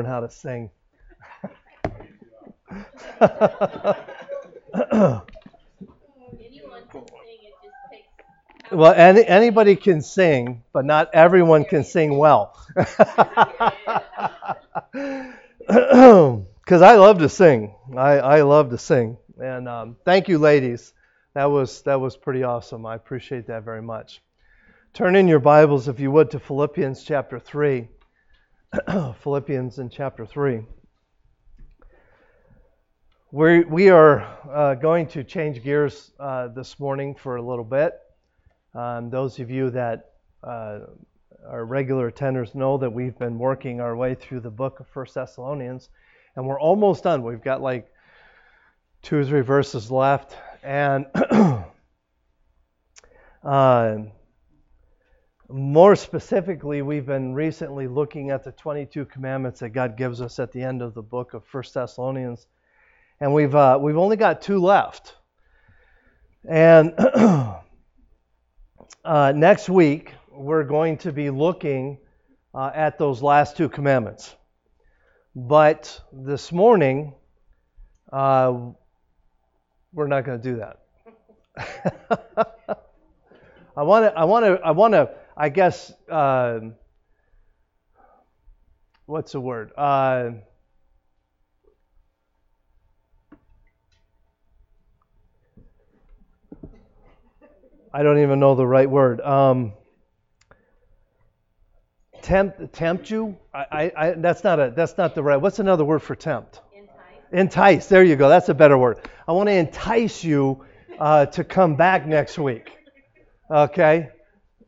learn 0.00 0.10
how 0.10 0.20
to 0.20 0.30
sing. 0.30 0.70
well, 8.72 8.94
any, 8.94 9.26
anybody 9.26 9.76
can 9.76 10.00
sing, 10.00 10.62
but 10.72 10.86
not 10.86 11.10
everyone 11.12 11.64
can 11.64 11.84
sing 11.84 12.16
well. 12.16 12.56
Because 15.66 16.82
I 16.82 16.94
love 16.94 17.18
to 17.18 17.28
sing. 17.28 17.74
I, 17.96 18.18
I 18.18 18.42
love 18.42 18.70
to 18.70 18.78
sing. 18.78 19.16
And 19.40 19.68
um, 19.68 19.96
thank 20.04 20.28
you, 20.28 20.38
ladies. 20.38 20.92
That 21.34 21.46
was 21.46 21.82
that 21.82 22.00
was 22.00 22.16
pretty 22.16 22.44
awesome. 22.44 22.86
I 22.86 22.94
appreciate 22.94 23.48
that 23.48 23.64
very 23.64 23.82
much. 23.82 24.22
Turn 24.94 25.16
in 25.16 25.26
your 25.26 25.40
Bibles, 25.40 25.88
if 25.88 25.98
you 25.98 26.12
would, 26.12 26.30
to 26.30 26.38
Philippians 26.38 27.02
chapter 27.02 27.40
three. 27.40 27.88
Philippians 29.22 29.80
in 29.80 29.90
chapter 29.90 30.24
three. 30.24 30.60
We 33.32 33.64
we 33.64 33.88
are 33.88 34.20
uh, 34.48 34.74
going 34.74 35.08
to 35.08 35.24
change 35.24 35.64
gears 35.64 36.12
uh, 36.20 36.48
this 36.48 36.78
morning 36.78 37.16
for 37.16 37.34
a 37.34 37.42
little 37.42 37.64
bit. 37.64 37.94
Um, 38.72 39.10
those 39.10 39.40
of 39.40 39.50
you 39.50 39.70
that 39.70 40.12
uh, 40.44 40.80
are 41.48 41.64
regular 41.64 42.12
attenders 42.12 42.54
know 42.54 42.78
that 42.78 42.90
we've 42.90 43.18
been 43.18 43.40
working 43.40 43.80
our 43.80 43.96
way 43.96 44.14
through 44.14 44.38
the 44.40 44.50
book 44.50 44.78
of 44.78 44.86
First 44.86 45.14
Thessalonians, 45.16 45.88
and 46.36 46.46
we're 46.46 46.60
almost 46.60 47.02
done. 47.02 47.24
We've 47.24 47.42
got 47.42 47.60
like 47.60 47.92
two 49.02 49.16
or 49.18 49.24
three 49.24 49.40
verses 49.40 49.90
left, 49.90 50.36
and 50.62 51.06
uh, 53.42 53.98
more 55.52 55.96
specifically, 55.96 56.82
we've 56.82 57.06
been 57.06 57.34
recently 57.34 57.86
looking 57.88 58.30
at 58.30 58.44
the 58.44 58.52
22 58.52 59.04
commandments 59.06 59.60
that 59.60 59.70
God 59.70 59.96
gives 59.96 60.20
us 60.20 60.38
at 60.38 60.52
the 60.52 60.62
end 60.62 60.82
of 60.82 60.94
the 60.94 61.02
book 61.02 61.34
of 61.34 61.44
First 61.44 61.74
Thessalonians, 61.74 62.46
and 63.20 63.32
we've 63.34 63.54
uh, 63.54 63.78
we've 63.80 63.96
only 63.96 64.16
got 64.16 64.42
two 64.42 64.58
left. 64.58 65.16
And 66.48 66.94
uh, 69.04 69.32
next 69.34 69.68
week 69.68 70.14
we're 70.30 70.64
going 70.64 70.96
to 70.98 71.12
be 71.12 71.30
looking 71.30 71.98
uh, 72.54 72.70
at 72.74 72.98
those 72.98 73.22
last 73.22 73.56
two 73.56 73.68
commandments. 73.68 74.34
But 75.36 76.00
this 76.12 76.50
morning, 76.50 77.14
uh, 78.12 78.58
we're 79.92 80.08
not 80.08 80.24
going 80.24 80.40
to 80.40 80.50
do 80.50 80.56
that. 80.56 80.80
I 83.76 83.82
want 83.82 84.04
to, 84.06 84.18
I 84.18 84.24
want 84.24 84.44
to, 84.44 84.60
I 84.64 84.70
want 84.72 84.94
to, 84.94 85.10
I 85.36 85.48
guess, 85.48 85.92
uh, 86.10 86.60
what's 89.06 89.32
the 89.32 89.40
word? 89.40 89.72
Uh, 89.76 90.30
I 97.92 98.02
don't 98.02 98.20
even 98.20 98.38
know 98.38 98.54
the 98.54 98.66
right 98.66 98.88
word. 98.88 99.20
Um, 99.20 99.72
tempt, 102.22 102.72
tempt 102.72 103.10
you? 103.10 103.36
I, 103.52 103.92
I, 103.96 104.10
that's 104.12 104.44
not 104.44 104.60
a, 104.60 104.72
that's 104.76 104.96
not 104.96 105.14
the 105.14 105.22
right. 105.22 105.36
What's 105.36 105.58
another 105.58 105.84
word 105.84 106.00
for 106.00 106.14
tempt? 106.14 106.60
Entice. 107.32 107.86
There 107.86 108.02
you 108.04 108.16
go. 108.16 108.28
That's 108.28 108.48
a 108.48 108.54
better 108.54 108.78
word. 108.78 109.08
I 109.26 109.32
want 109.32 109.48
to 109.48 109.54
entice 109.54 110.22
you 110.22 110.64
uh, 110.98 111.26
to 111.26 111.44
come 111.44 111.76
back 111.76 112.06
next 112.06 112.38
week. 112.38 112.70
Okay. 113.50 114.10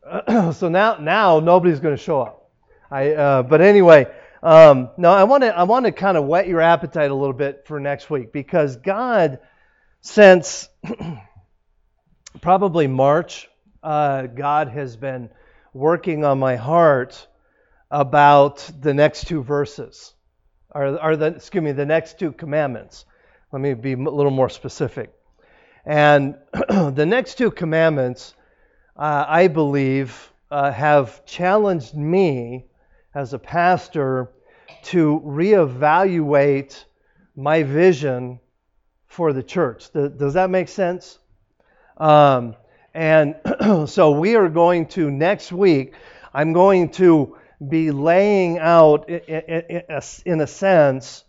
so 0.52 0.68
now, 0.68 0.96
now 0.96 1.40
nobody's 1.40 1.80
going 1.80 1.96
to 1.96 2.02
show 2.02 2.20
up. 2.20 2.50
I, 2.90 3.12
uh, 3.12 3.42
but 3.42 3.60
anyway, 3.60 4.06
um, 4.42 4.90
no, 4.96 5.10
I 5.10 5.24
want 5.24 5.44
to, 5.44 5.56
I 5.56 5.62
want 5.62 5.86
to 5.86 5.92
kind 5.92 6.16
of 6.16 6.24
whet 6.26 6.48
your 6.48 6.60
appetite 6.60 7.10
a 7.10 7.14
little 7.14 7.32
bit 7.32 7.64
for 7.66 7.80
next 7.80 8.10
week 8.10 8.32
because 8.32 8.76
God, 8.76 9.38
since 10.00 10.68
probably 12.40 12.86
March, 12.86 13.48
uh, 13.82 14.26
God 14.26 14.68
has 14.68 14.96
been 14.96 15.30
working 15.72 16.24
on 16.24 16.38
my 16.38 16.56
heart 16.56 17.26
about 17.90 18.68
the 18.80 18.94
next 18.94 19.26
two 19.26 19.42
verses 19.42 20.12
or, 20.74 20.98
or 21.02 21.16
the, 21.16 21.26
excuse 21.26 21.62
me, 21.62 21.72
the 21.72 21.86
next 21.86 22.18
two 22.18 22.32
commandments. 22.32 23.04
Let 23.52 23.60
me 23.60 23.74
be 23.74 23.92
a 23.92 23.96
little 23.96 24.30
more 24.30 24.48
specific. 24.48 25.12
And 25.84 26.36
the 26.52 27.06
next 27.06 27.36
two 27.36 27.50
commandments, 27.50 28.34
uh, 28.96 29.24
I 29.26 29.48
believe, 29.48 30.32
uh, 30.50 30.70
have 30.70 31.24
challenged 31.24 31.94
me 31.94 32.66
as 33.14 33.32
a 33.32 33.38
pastor 33.38 34.30
to 34.84 35.20
reevaluate 35.24 36.84
my 37.36 37.62
vision 37.62 38.40
for 39.06 39.32
the 39.32 39.42
church. 39.42 39.90
Does 39.92 40.34
that 40.34 40.50
make 40.50 40.68
sense? 40.68 41.18
Um, 41.96 42.56
and 42.94 43.36
so 43.86 44.12
we 44.12 44.36
are 44.36 44.48
going 44.48 44.86
to, 44.88 45.10
next 45.10 45.52
week, 45.52 45.94
I'm 46.34 46.52
going 46.52 46.90
to 46.92 47.36
be 47.66 47.90
laying 47.90 48.58
out, 48.58 49.08
in 49.08 50.40
a 50.40 50.46
sense, 50.46 51.24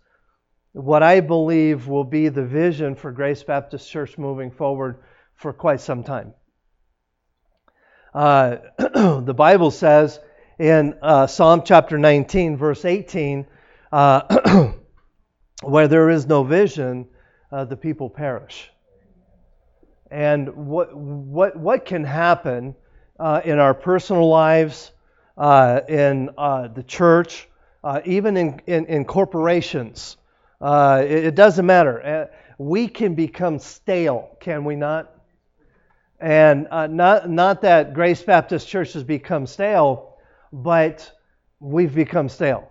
what 0.72 1.02
I 1.02 1.20
believe 1.20 1.86
will 1.86 2.04
be 2.04 2.28
the 2.28 2.44
vision 2.44 2.96
for 2.96 3.12
Grace 3.12 3.42
Baptist 3.42 3.88
Church 3.88 4.18
moving 4.18 4.50
forward 4.50 4.96
for 5.36 5.52
quite 5.52 5.80
some 5.80 6.02
time. 6.02 6.34
Uh, 8.14 8.58
the 8.78 9.34
Bible 9.36 9.72
says 9.72 10.20
in 10.58 10.94
uh, 11.02 11.26
Psalm 11.26 11.62
chapter 11.64 11.98
19, 11.98 12.56
verse 12.56 12.84
18, 12.84 13.44
uh, 13.90 14.72
where 15.62 15.88
there 15.88 16.10
is 16.10 16.26
no 16.26 16.44
vision, 16.44 17.08
uh, 17.50 17.64
the 17.64 17.76
people 17.76 18.08
perish. 18.08 18.70
And 20.10 20.54
what, 20.54 20.96
what, 20.96 21.56
what 21.56 21.84
can 21.86 22.04
happen 22.04 22.76
uh, 23.18 23.40
in 23.44 23.58
our 23.58 23.74
personal 23.74 24.28
lives, 24.28 24.92
uh, 25.36 25.80
in 25.88 26.26
the 26.26 26.84
church, 26.86 27.48
even 28.04 28.36
in, 28.36 28.60
in, 28.66 28.86
in 28.86 29.04
corporations. 29.04 30.16
It, 30.62 31.10
it, 31.10 31.34
doesn't 31.34 31.66
matter. 31.66 32.30
We 32.58 32.86
can 32.86 33.16
become 33.16 33.58
stale, 33.58 34.36
can 34.38 34.64
we 34.64 34.76
not? 34.76 35.13
And 36.20 36.68
uh, 36.70 36.86
not, 36.86 37.28
not 37.28 37.62
that 37.62 37.94
Grace 37.94 38.22
Baptist 38.22 38.68
Church 38.68 38.92
has 38.94 39.02
become 39.02 39.46
stale, 39.46 40.16
but 40.52 41.10
we've 41.60 41.94
become 41.94 42.28
stale. 42.28 42.70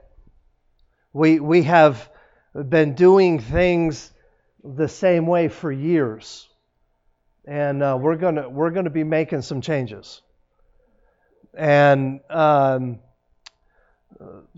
We, 1.12 1.40
we 1.40 1.64
have 1.64 2.10
been 2.54 2.96
doing 2.96 3.40
things 3.40 4.12
the 4.64 4.88
same 4.88 5.28
way 5.28 5.50
for 5.50 5.72
years. 5.72 6.48
And 7.46 7.82
we're 8.02 8.16
going 8.16 8.54
we're 8.54 8.70
going 8.70 8.86
to 8.86 8.90
be 8.90 9.04
making 9.04 9.42
some 9.42 9.60
changes. 9.60 10.22
And 11.54 12.22
um, 12.30 13.00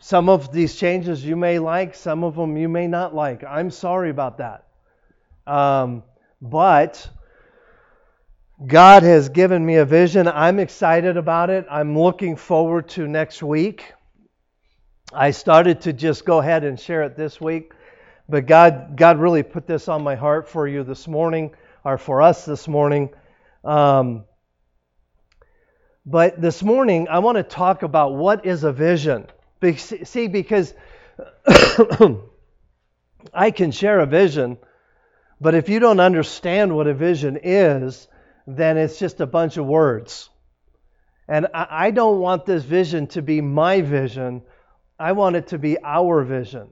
some 0.02 0.30
of 0.30 0.52
these 0.52 0.76
changes 0.76 1.24
you 1.24 1.36
may 1.36 1.60
like, 1.60 1.96
some 1.96 2.24
of 2.24 2.36
them 2.36 2.58
you 2.58 2.70
may 2.70 2.88
not 2.88 3.16
like. 3.16 3.44
I'm 3.44 3.72
sorry 3.72 4.10
about 4.10 4.38
that. 4.38 4.66
Um, 5.48 6.04
but 6.42 7.10
God 8.64 9.04
has 9.04 9.28
given 9.28 9.66
me 9.66 9.76
a 9.76 9.86
vision. 9.86 10.30
I'm 10.30 10.60
excited 10.60 11.18
about 11.18 11.50
it. 11.50 11.66
I'm 11.70 11.98
looking 11.98 12.38
forward 12.38 12.88
to 12.90 13.06
next 13.06 13.44
week. 13.44 13.92
I 15.12 15.32
started 15.32 15.82
to 15.82 15.92
just 15.92 16.24
go 16.24 16.40
ahead 16.40 16.64
and 16.64 16.80
share 16.80 17.04
it 17.04 17.18
this 17.18 17.42
week, 17.42 17.74
but 18.30 18.46
God, 18.46 18.96
God 18.96 19.20
really 19.20 19.44
put 19.44 19.68
this 19.68 19.90
on 19.90 20.04
my 20.04 20.16
heart 20.16 20.48
for 20.48 20.70
you 20.70 20.84
this 20.84 21.06
morning, 21.06 21.54
or 21.84 21.98
for 21.98 22.22
us 22.22 22.46
this 22.46 22.66
morning. 22.66 23.10
Um, 23.66 24.24
but 26.06 26.42
this 26.42 26.64
morning, 26.64 27.10
I 27.10 27.20
want 27.20 27.36
to 27.36 27.44
talk 27.44 27.84
about 27.84 28.16
what 28.16 28.46
is 28.46 28.64
a 28.64 28.72
vision. 28.72 29.28
See, 29.78 30.28
because 30.28 30.74
I 33.34 33.52
can 33.52 33.72
share 33.72 34.00
a 34.00 34.06
vision, 34.06 34.58
but 35.42 35.56
if 35.56 35.68
you 35.68 35.80
don't 35.80 36.00
understand 36.00 36.74
what 36.74 36.88
a 36.88 36.94
vision 36.94 37.38
is, 37.44 38.08
then 38.48 38.78
it's 38.78 39.00
just 39.00 39.22
a 39.22 39.26
bunch 39.26 39.58
of 39.58 39.66
words. 39.66 40.30
And 41.28 41.48
I 41.54 41.90
don't 41.92 42.20
want 42.20 42.46
this 42.46 42.64
vision 42.64 43.08
to 43.08 43.22
be 43.22 43.42
my 43.42 43.82
vision. 43.82 44.44
I 45.00 45.14
want 45.14 45.36
it 45.36 45.48
to 45.48 45.58
be 45.58 45.78
our 45.84 46.24
vision. 46.24 46.70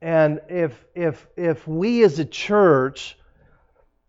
And 0.00 0.40
if 0.48 0.84
if 0.96 1.24
if 1.36 1.68
we 1.68 2.02
as 2.02 2.18
a 2.18 2.24
church 2.24 3.16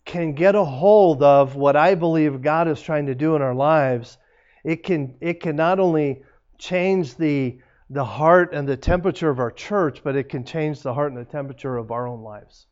can 0.05 0.33
get 0.33 0.55
a 0.55 0.63
hold 0.63 1.21
of 1.21 1.55
what 1.55 1.75
I 1.75 1.93
believe 1.93 2.41
God 2.41 2.67
is 2.67 2.81
trying 2.81 3.05
to 3.05 3.15
do 3.15 3.35
in 3.35 3.43
our 3.43 3.53
lives, 3.53 4.17
it 4.63 4.83
can 4.83 5.15
it 5.21 5.39
can 5.39 5.55
not 5.55 5.79
only 5.79 6.23
change 6.57 7.15
the 7.15 7.59
the 7.91 8.03
heart 8.03 8.53
and 8.53 8.67
the 8.67 8.75
temperature 8.75 9.29
of 9.29 9.39
our 9.39 9.51
church, 9.51 10.01
but 10.03 10.15
it 10.15 10.29
can 10.29 10.45
change 10.45 10.81
the 10.81 10.95
heart 10.95 11.11
and 11.11 11.21
the 11.21 11.31
temperature 11.31 11.77
of 11.77 11.91
our 11.91 12.07
own 12.07 12.23
lives. 12.23 12.65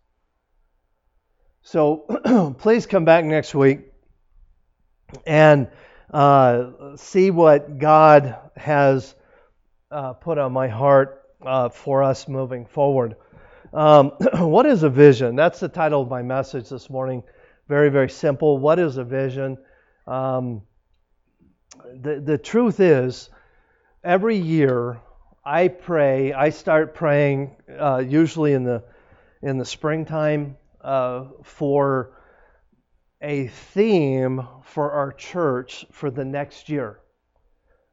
So 1.63 2.55
please 2.59 2.87
come 2.87 3.05
back 3.05 3.23
next 3.23 3.53
week 3.53 3.81
and 5.27 5.67
uh, 6.11 6.95
see 6.95 7.29
what 7.29 7.77
God 7.77 8.35
has 8.57 9.13
uh, 9.91 10.13
put 10.13 10.37
on 10.37 10.53
my 10.53 10.67
heart 10.67 11.21
uh, 11.45 11.69
for 11.69 12.03
us 12.03 12.27
moving 12.27 12.65
forward. 12.65 13.15
Um, 13.73 14.09
what 14.33 14.65
is 14.65 14.83
a 14.83 14.89
vision? 14.89 15.35
That's 15.35 15.59
the 15.59 15.69
title 15.69 16.01
of 16.01 16.09
my 16.09 16.23
message 16.23 16.69
this 16.69 16.89
morning. 16.89 17.23
Very, 17.67 17.89
very 17.89 18.09
simple. 18.09 18.57
What 18.57 18.79
is 18.79 18.97
a 18.97 19.03
vision? 19.03 19.57
Um, 20.07 20.63
the, 21.93 22.19
the 22.19 22.37
truth 22.37 22.79
is, 22.79 23.29
every 24.03 24.37
year 24.37 24.99
I 25.45 25.67
pray, 25.67 26.33
I 26.33 26.49
start 26.49 26.95
praying 26.95 27.55
uh, 27.79 28.03
usually 28.05 28.53
in 28.53 28.63
the, 28.63 28.83
in 29.43 29.57
the 29.57 29.65
springtime 29.65 30.57
uh, 30.83 31.25
for 31.43 32.17
a 33.21 33.47
theme 33.47 34.47
for 34.63 34.91
our 34.91 35.11
church 35.11 35.85
for 35.91 36.09
the 36.09 36.25
next 36.25 36.69
year. 36.69 36.99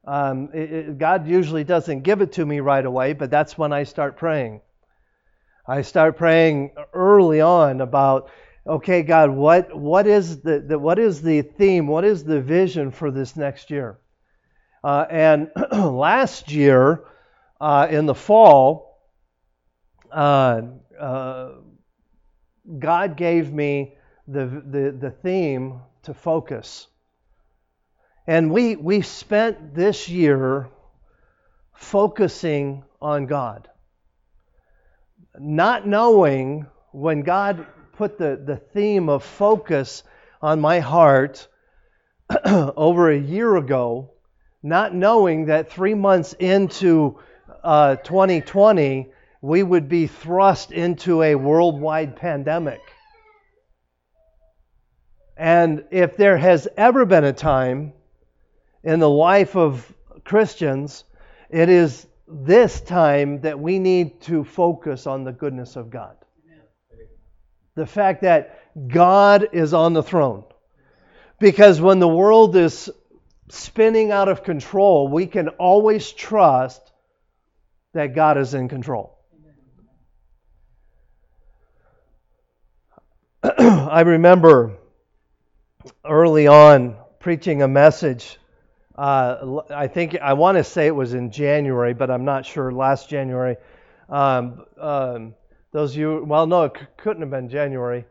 Um, 0.05 0.49
it, 0.53 0.71
it, 0.71 0.97
God 0.97 1.27
usually 1.27 1.63
doesn't 1.63 2.01
give 2.01 2.21
it 2.21 2.31
to 2.33 2.45
me 2.45 2.61
right 2.61 2.85
away, 2.85 3.13
but 3.13 3.29
that's 3.29 3.57
when 3.57 3.71
I 3.71 3.83
start 3.83 4.17
praying. 4.17 4.61
I 5.67 5.83
start 5.83 6.17
praying 6.17 6.71
early 6.93 7.41
on 7.41 7.81
about, 7.81 8.31
okay, 8.65 9.03
God, 9.03 9.29
what 9.29 9.77
what 9.77 10.07
is 10.07 10.41
the, 10.41 10.61
the 10.61 10.79
what 10.79 10.97
is 10.97 11.21
the 11.21 11.43
theme? 11.43 11.85
What 11.85 12.05
is 12.05 12.23
the 12.23 12.41
vision 12.41 12.89
for 12.89 13.11
this 13.11 13.35
next 13.35 13.69
year? 13.69 13.99
Uh, 14.83 15.05
and 15.11 15.51
last 15.71 16.51
year, 16.51 17.03
uh, 17.61 17.87
in 17.91 18.07
the 18.07 18.15
fall, 18.15 18.97
uh, 20.11 20.61
uh, 20.99 21.51
God 22.77 23.17
gave 23.17 23.51
me 23.51 23.95
the, 24.27 24.45
the, 24.45 24.95
the 24.99 25.11
theme 25.11 25.81
to 26.03 26.13
focus. 26.13 26.87
And 28.27 28.51
we, 28.51 28.75
we 28.75 29.01
spent 29.01 29.73
this 29.73 30.07
year 30.07 30.69
focusing 31.73 32.83
on 33.01 33.25
God. 33.25 33.67
Not 35.39 35.87
knowing 35.87 36.67
when 36.91 37.21
God 37.21 37.65
put 37.93 38.17
the, 38.17 38.41
the 38.43 38.57
theme 38.57 39.09
of 39.09 39.23
focus 39.23 40.03
on 40.41 40.59
my 40.59 40.79
heart 40.79 41.47
over 42.45 43.09
a 43.09 43.17
year 43.17 43.55
ago, 43.55 44.11
not 44.61 44.93
knowing 44.93 45.45
that 45.45 45.71
three 45.71 45.95
months 45.95 46.33
into 46.33 47.19
uh, 47.63 47.95
2020, 47.97 49.11
we 49.41 49.63
would 49.63 49.87
be 49.87 50.07
thrust 50.07 50.71
into 50.71 51.21
a 51.21 51.35
worldwide 51.35 52.15
pandemic. 52.15 52.81
And 55.37 55.85
if 55.91 56.17
there 56.17 56.37
has 56.37 56.67
ever 56.75 57.05
been 57.05 57.23
a 57.23 57.31
time 57.31 57.93
in 58.83 58.99
the 58.99 59.09
life 59.09 59.55
of 59.55 59.91
Christians, 60.25 61.05
it 61.49 61.69
is 61.69 62.05
this 62.27 62.81
time 62.81 63.41
that 63.41 63.59
we 63.59 63.79
need 63.79 64.21
to 64.23 64.43
focus 64.43 65.07
on 65.07 65.23
the 65.23 65.31
goodness 65.31 65.77
of 65.77 65.89
God. 65.89 66.17
The 67.75 67.85
fact 67.85 68.23
that 68.23 68.59
God 68.89 69.49
is 69.53 69.73
on 69.73 69.93
the 69.93 70.03
throne. 70.03 70.43
Because 71.39 71.79
when 71.79 71.99
the 71.99 72.07
world 72.07 72.57
is 72.57 72.89
spinning 73.47 74.11
out 74.11 74.27
of 74.27 74.43
control, 74.43 75.07
we 75.07 75.25
can 75.25 75.47
always 75.49 76.11
trust 76.11 76.81
that 77.93 78.13
God 78.13 78.37
is 78.37 78.53
in 78.53 78.67
control. 78.67 79.18
I 83.59 84.01
remember 84.01 84.77
early 86.05 86.47
on 86.47 86.97
preaching 87.19 87.61
a 87.61 87.67
message 87.67 88.37
uh, 88.99 89.61
I 89.69 89.87
think 89.87 90.17
I 90.19 90.33
want 90.33 90.57
to 90.57 90.63
say 90.65 90.87
it 90.87 90.95
was 90.95 91.13
in 91.13 91.31
January, 91.31 91.93
but 91.93 92.11
I'm 92.11 92.25
not 92.25 92.45
sure. 92.45 92.69
Last 92.69 93.09
January, 93.09 93.55
um, 94.09 94.65
um, 94.77 95.35
those 95.71 95.95
you 95.95 96.25
well, 96.27 96.45
no, 96.45 96.63
it 96.65 96.73
c- 96.77 96.85
couldn't 96.97 97.21
have 97.21 97.31
been 97.31 97.47
January 97.47 98.03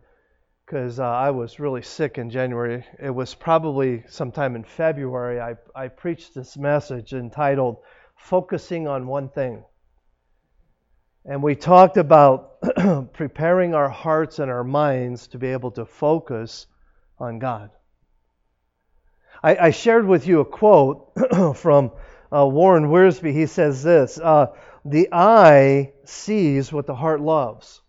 because 0.64 0.98
uh, 0.98 1.04
I 1.04 1.30
was 1.30 1.60
really 1.60 1.82
sick 1.82 2.16
in 2.16 2.30
January. 2.30 2.86
It 2.98 3.10
was 3.10 3.34
probably 3.34 4.02
sometime 4.08 4.56
in 4.56 4.64
February. 4.64 5.42
I 5.42 5.56
I 5.74 5.88
preached 5.88 6.34
this 6.34 6.56
message 6.56 7.12
entitled 7.12 7.76
"Focusing 8.16 8.88
on 8.88 9.06
One 9.06 9.28
Thing," 9.28 9.64
and 11.28 11.42
we 11.42 11.54
talked 11.54 11.98
about 11.98 12.62
preparing 13.12 13.74
our 13.74 13.90
hearts 13.90 14.38
and 14.38 14.50
our 14.50 14.64
minds 14.64 15.28
to 15.28 15.38
be 15.38 15.48
able 15.48 15.70
to 15.72 15.84
focus 15.84 16.66
on 17.18 17.38
God. 17.38 17.70
I, 19.42 19.56
I 19.56 19.70
shared 19.70 20.06
with 20.06 20.26
you 20.26 20.40
a 20.40 20.44
quote 20.46 21.12
from 21.56 21.92
uh, 22.34 22.46
Warren 22.46 22.86
Wiersbe. 22.86 23.30
He 23.30 23.44
says 23.44 23.82
this 23.82 24.18
uh, 24.18 24.46
The 24.86 25.10
eye 25.12 25.92
sees 26.06 26.72
what 26.72 26.86
the 26.86 26.94
heart 26.94 27.20
loves. 27.20 27.82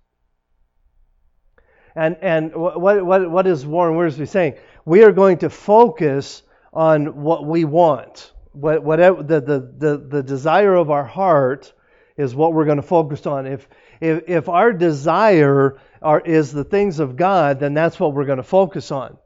And, 1.96 2.18
and 2.22 2.54
what, 2.54 3.06
what, 3.06 3.32
what 3.32 3.48
is 3.48 3.66
Warren 3.66 3.96
Wiersbe 3.96 4.28
saying? 4.28 4.56
We 4.84 5.04
are 5.04 5.14
going 5.14 5.38
to 5.40 5.50
focus 5.50 6.44
on 6.74 7.22
what 7.24 7.46
we 7.46 7.64
want. 7.64 8.34
what, 8.52 8.84
Whatever 8.84 9.24
the, 9.24 9.40
the, 9.40 9.74
the, 9.78 9.98
the 9.98 10.24
desire 10.24 10.76
of 10.76 10.92
our 10.92 11.06
heart 11.06 11.74
is 12.20 12.36
what 12.36 12.54
we're 12.54 12.66
going 12.66 12.76
to 12.76 12.84
focus 12.84 13.26
on. 13.26 13.48
If, 13.48 13.66
if, 14.02 14.24
if 14.28 14.50
our 14.50 14.74
desire 14.74 15.80
are, 16.02 16.20
is 16.20 16.52
the 16.52 16.66
things 16.66 17.00
of 17.00 17.16
God, 17.16 17.62
then 17.62 17.74
that's 17.74 17.98
what 17.98 18.14
we're 18.14 18.26
going 18.26 18.38
to 18.38 18.44
focus 18.44 18.92
on. 18.92 19.18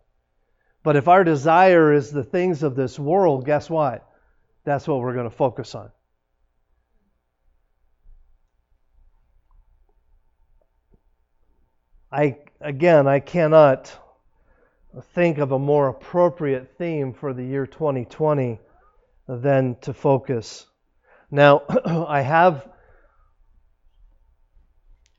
But 0.84 0.96
if 0.96 1.08
our 1.08 1.24
desire 1.24 1.92
is 1.92 2.12
the 2.12 2.24
things 2.24 2.62
of 2.62 2.76
this 2.76 3.00
world, 3.00 3.46
guess 3.46 3.68
what? 3.68 4.08
That's 4.64 4.88
what 4.88 5.00
we're 5.00 5.16
going 5.16 5.30
to 5.30 5.36
focus 5.36 5.74
on. 5.74 5.90
I 12.12 12.38
again, 12.62 13.08
I 13.08 13.22
cannot 13.22 13.92
think 15.16 15.40
of 15.40 15.52
a 15.52 15.58
more 15.58 15.88
appropriate 15.88 16.78
theme 16.78 17.14
for 17.14 17.34
the 17.34 17.44
year 17.44 17.66
2020 17.66 18.60
than 19.28 19.78
to 19.82 19.96
focus. 19.96 20.68
Now, 21.32 21.64
I 22.08 22.22
have 22.22 22.68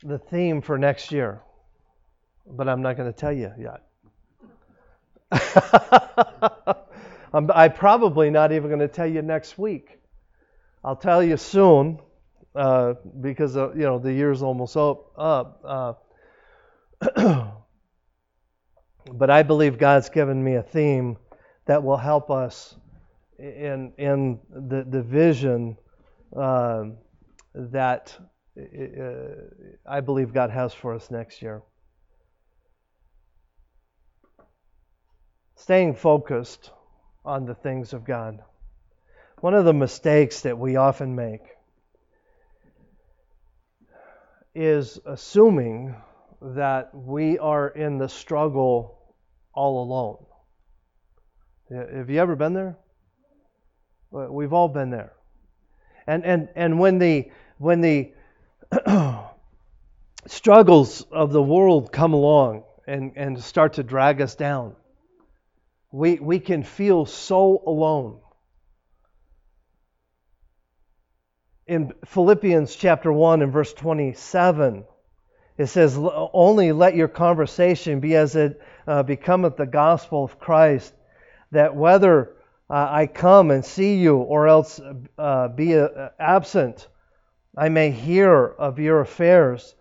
the 0.04 0.18
theme 0.18 0.60
for 0.60 0.78
next 0.78 1.10
year, 1.10 1.40
but 2.46 2.68
I'm 2.68 2.82
not 2.82 2.96
going 2.96 3.10
to 3.10 3.18
tell 3.18 3.32
you 3.32 3.50
yet. 3.58 3.82
I'm, 7.32 7.50
I'm, 7.50 7.72
probably 7.72 8.30
not 8.30 8.52
even 8.52 8.68
going 8.68 8.80
to 8.80 8.88
tell 8.88 9.06
you 9.06 9.22
next 9.22 9.58
week. 9.58 9.98
I'll 10.84 10.94
tell 10.94 11.22
you 11.22 11.38
soon 11.38 11.98
uh, 12.54 12.94
because 13.20 13.56
uh, 13.56 13.72
you 13.72 13.82
know 13.82 13.98
the 13.98 14.12
year's 14.12 14.42
almost 14.42 14.76
up. 14.76 15.10
Uh, 15.64 15.94
but 19.12 19.30
I 19.30 19.42
believe 19.42 19.78
God's 19.78 20.10
given 20.10 20.44
me 20.44 20.54
a 20.54 20.62
theme 20.62 21.16
that 21.66 21.82
will 21.82 21.96
help 21.96 22.30
us 22.30 22.76
in 23.38 23.92
in 23.98 24.38
the 24.50 24.84
the 24.88 25.02
vision 25.02 25.76
um, 26.36 26.98
that 27.54 28.16
uh, 28.20 28.24
Uh, 28.56 29.34
I 29.86 30.00
believe 30.00 30.32
God 30.32 30.50
has 30.50 30.72
for 30.72 30.94
us 30.94 31.10
next 31.10 31.42
year. 31.42 31.62
staying 35.64 35.94
focused 35.94 36.70
on 37.24 37.46
the 37.46 37.54
things 37.54 37.94
of 37.94 38.04
God. 38.04 38.38
One 39.40 39.54
of 39.54 39.64
the 39.64 39.72
mistakes 39.72 40.42
that 40.42 40.58
we 40.58 40.76
often 40.76 41.14
make 41.14 41.40
is 44.54 44.98
assuming 45.06 45.94
that 46.42 46.94
we 46.94 47.38
are 47.38 47.68
in 47.68 47.96
the 47.96 48.08
struggle 48.08 48.98
all 49.54 49.82
alone. 49.82 50.26
Have 51.70 52.10
you 52.10 52.20
ever 52.20 52.36
been 52.36 52.52
there? 52.52 52.76
We've 54.10 54.52
all 54.52 54.68
been 54.68 54.90
there. 54.90 55.14
And 56.06 56.24
and 56.24 56.48
and 56.54 56.78
when 56.78 56.98
the 56.98 57.30
when 57.56 57.80
the 57.80 58.12
struggles 60.26 61.02
of 61.10 61.32
the 61.32 61.42
world 61.42 61.92
come 61.92 62.12
along 62.12 62.64
and, 62.86 63.12
and 63.16 63.42
start 63.42 63.74
to 63.74 63.82
drag 63.82 64.20
us 64.20 64.34
down, 64.34 64.74
we, 65.90 66.16
we 66.16 66.40
can 66.40 66.62
feel 66.62 67.06
so 67.06 67.62
alone. 67.66 68.20
In 71.66 71.92
Philippians 72.04 72.76
chapter 72.76 73.12
1 73.12 73.42
and 73.42 73.52
verse 73.52 73.72
27, 73.72 74.84
it 75.56 75.66
says, 75.66 75.96
Only 75.96 76.72
let 76.72 76.96
your 76.96 77.08
conversation 77.08 78.00
be 78.00 78.16
as 78.16 78.36
it 78.36 78.60
uh, 78.86 79.02
becometh 79.02 79.56
the 79.56 79.66
gospel 79.66 80.24
of 80.24 80.38
Christ, 80.38 80.92
that 81.52 81.74
whether 81.74 82.32
uh, 82.68 82.88
I 82.90 83.06
come 83.06 83.50
and 83.50 83.64
see 83.64 83.96
you 83.96 84.16
or 84.16 84.48
else 84.48 84.80
uh, 85.16 85.48
be 85.48 85.78
uh, 85.78 86.08
absent, 86.18 86.88
I 87.56 87.68
may 87.68 87.90
hear 87.90 88.46
of 88.46 88.78
your 88.78 89.00
affairs, 89.00 89.74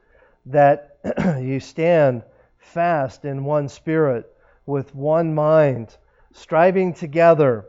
that 0.45 0.97
you 1.41 1.59
stand 1.59 2.23
fast 2.57 3.25
in 3.25 3.43
one 3.43 3.67
spirit, 3.67 4.29
with 4.65 4.93
one 4.95 5.33
mind 5.33 5.97
striving 6.33 6.93
together 6.93 7.65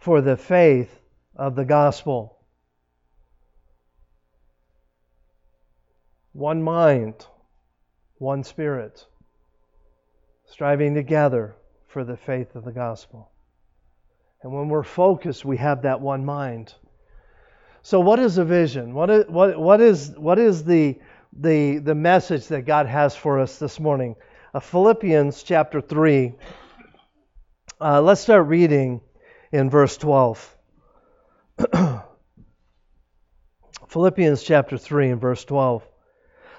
for 0.00 0.20
the 0.20 0.36
faith 0.36 1.00
of 1.34 1.54
the 1.54 1.64
gospel. 1.64 2.36
one 6.36 6.62
mind, 6.62 7.26
one 8.18 8.44
spirit, 8.44 9.06
striving 10.44 10.94
together 10.94 11.56
for 11.88 12.04
the 12.04 12.16
faith 12.16 12.54
of 12.54 12.64
the 12.64 12.72
gospel. 12.72 13.30
And 14.42 14.52
when 14.52 14.68
we're 14.68 14.82
focused, 14.82 15.46
we 15.46 15.56
have 15.56 15.82
that 15.82 16.02
one 16.02 16.26
mind. 16.26 16.74
So, 17.86 18.00
what 18.00 18.18
is 18.18 18.36
a 18.36 18.44
vision? 18.44 18.94
What 18.94 19.10
is, 19.10 19.26
what, 19.28 19.56
what 19.60 19.80
is, 19.80 20.12
what 20.16 20.40
is 20.40 20.64
the, 20.64 20.98
the, 21.38 21.78
the 21.78 21.94
message 21.94 22.48
that 22.48 22.62
God 22.62 22.86
has 22.86 23.14
for 23.14 23.38
us 23.38 23.60
this 23.60 23.78
morning? 23.78 24.16
Uh, 24.52 24.58
Philippians 24.58 25.44
chapter 25.44 25.80
3. 25.80 26.32
Uh, 27.80 28.02
let's 28.02 28.20
start 28.20 28.48
reading 28.48 29.02
in 29.52 29.70
verse 29.70 29.96
12. 29.98 30.56
Philippians 33.88 34.42
chapter 34.42 34.76
3 34.76 35.10
and 35.10 35.20
verse 35.20 35.44
12. 35.44 35.86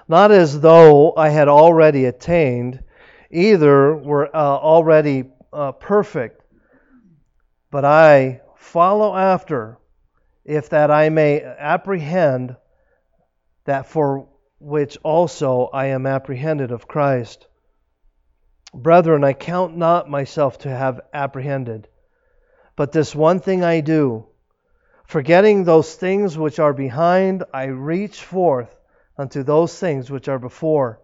Not 0.07 0.31
as 0.31 0.61
though 0.61 1.13
I 1.17 1.27
had 1.27 1.49
already 1.49 2.05
attained, 2.05 2.81
either 3.29 3.97
were 3.97 4.33
uh, 4.33 4.39
already 4.39 5.25
uh, 5.51 5.73
perfect, 5.73 6.41
but 7.69 7.83
I 7.83 8.39
follow 8.55 9.13
after, 9.13 9.77
if 10.47 10.69
that 10.69 10.89
I 10.89 11.09
may 11.09 11.43
apprehend 11.43 12.55
that 13.65 13.85
for 13.85 14.27
which 14.59 14.97
also 15.03 15.69
I 15.71 15.87
am 15.87 16.07
apprehended 16.07 16.71
of 16.71 16.87
Christ. 16.87 17.45
Brethren, 18.73 19.23
I 19.23 19.33
count 19.33 19.77
not 19.77 20.09
myself 20.09 20.57
to 20.59 20.69
have 20.69 21.01
apprehended, 21.13 21.87
but 22.75 22.91
this 22.91 23.13
one 23.13 23.39
thing 23.39 23.63
I 23.63 23.81
do 23.81 24.25
Forgetting 25.07 25.63
those 25.63 25.95
things 25.95 26.37
which 26.37 26.59
are 26.59 26.73
behind, 26.73 27.45
I 27.53 27.67
reach 27.67 28.21
forth 28.21 28.75
unto 29.17 29.41
those 29.41 29.77
things 29.79 30.11
which 30.11 30.27
are 30.27 30.37
before. 30.37 30.99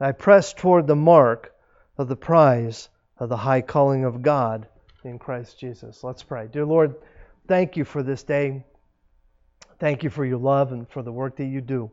I 0.00 0.12
press 0.12 0.54
toward 0.54 0.86
the 0.86 0.94
mark 0.94 1.52
of 1.98 2.06
the 2.06 2.16
prize 2.16 2.88
of 3.18 3.28
the 3.28 3.36
high 3.36 3.62
calling 3.62 4.04
of 4.04 4.22
God 4.22 4.68
in 5.02 5.18
Christ 5.18 5.58
Jesus. 5.58 6.04
Let's 6.04 6.22
pray. 6.22 6.46
Dear 6.46 6.64
Lord, 6.64 6.94
thank 7.50 7.76
you 7.76 7.84
for 7.84 8.04
this 8.04 8.22
day. 8.22 8.64
Thank 9.80 10.04
you 10.04 10.10
for 10.10 10.24
your 10.24 10.38
love 10.38 10.70
and 10.70 10.88
for 10.88 11.02
the 11.02 11.10
work 11.10 11.38
that 11.38 11.46
you 11.46 11.60
do. 11.60 11.90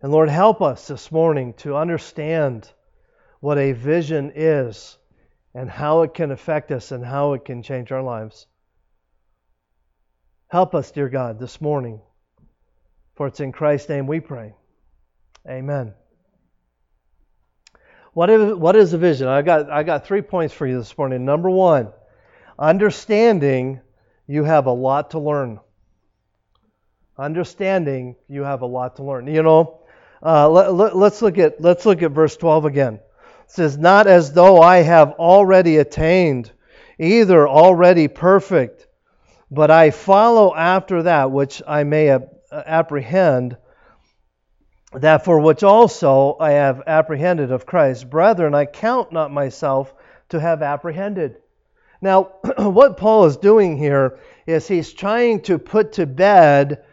And 0.00 0.10
Lord, 0.10 0.30
help 0.30 0.62
us 0.62 0.88
this 0.88 1.12
morning 1.12 1.52
to 1.58 1.76
understand 1.76 2.66
what 3.40 3.58
a 3.58 3.72
vision 3.72 4.32
is 4.34 4.96
and 5.54 5.68
how 5.68 6.00
it 6.00 6.14
can 6.14 6.30
affect 6.30 6.72
us 6.72 6.92
and 6.92 7.04
how 7.04 7.34
it 7.34 7.44
can 7.44 7.62
change 7.62 7.92
our 7.92 8.02
lives. 8.02 8.46
Help 10.46 10.74
us, 10.74 10.90
dear 10.92 11.10
God, 11.10 11.38
this 11.38 11.60
morning. 11.60 12.00
For 13.16 13.26
it's 13.26 13.40
in 13.40 13.52
Christ's 13.52 13.90
name 13.90 14.06
we 14.06 14.18
pray. 14.18 14.54
Amen. 15.46 15.92
What 18.14 18.30
is, 18.30 18.54
what 18.54 18.76
is 18.76 18.94
a 18.94 18.98
vision? 18.98 19.28
I 19.28 19.42
got, 19.42 19.68
I 19.70 19.82
got 19.82 20.06
three 20.06 20.22
points 20.22 20.54
for 20.54 20.66
you 20.66 20.78
this 20.78 20.96
morning. 20.96 21.26
Number 21.26 21.50
one, 21.50 21.92
understanding 22.58 23.82
you 24.28 24.44
have 24.44 24.66
a 24.66 24.72
lot 24.72 25.10
to 25.10 25.18
learn. 25.18 25.58
Understanding 27.18 28.14
you 28.28 28.44
have 28.44 28.62
a 28.62 28.66
lot 28.66 28.96
to 28.96 29.02
learn. 29.02 29.26
You 29.26 29.42
know, 29.42 29.80
uh, 30.22 30.48
let, 30.48 30.72
let, 30.74 30.96
let's 30.96 31.20
look 31.22 31.38
at 31.38 31.60
let's 31.60 31.84
look 31.84 32.02
at 32.02 32.12
verse 32.12 32.36
12 32.36 32.66
again. 32.66 32.94
It 32.94 33.50
says, 33.50 33.76
"Not 33.76 34.06
as 34.06 34.32
though 34.32 34.60
I 34.60 34.78
have 34.78 35.12
already 35.12 35.78
attained, 35.78 36.52
either 36.98 37.48
already 37.48 38.06
perfect." 38.06 38.86
But 39.50 39.70
I 39.70 39.90
follow 39.90 40.54
after 40.54 41.04
that 41.04 41.30
which 41.30 41.62
I 41.66 41.82
may 41.82 42.16
apprehend, 42.52 43.56
that 44.92 45.24
for 45.24 45.40
which 45.40 45.62
also 45.62 46.36
I 46.38 46.50
have 46.50 46.82
apprehended 46.86 47.50
of 47.50 47.64
Christ. 47.64 48.10
Brethren, 48.10 48.54
I 48.54 48.66
count 48.66 49.10
not 49.10 49.32
myself 49.32 49.94
to 50.28 50.38
have 50.38 50.62
apprehended. 50.62 51.38
Now, 52.00 52.32
what 52.58 52.96
Paul 52.96 53.26
is 53.26 53.36
doing 53.36 53.76
here 53.76 54.18
is 54.46 54.68
he's 54.68 54.92
trying 54.92 55.42
to 55.42 55.58
put 55.58 55.92
to 55.94 56.06
bed 56.06 56.84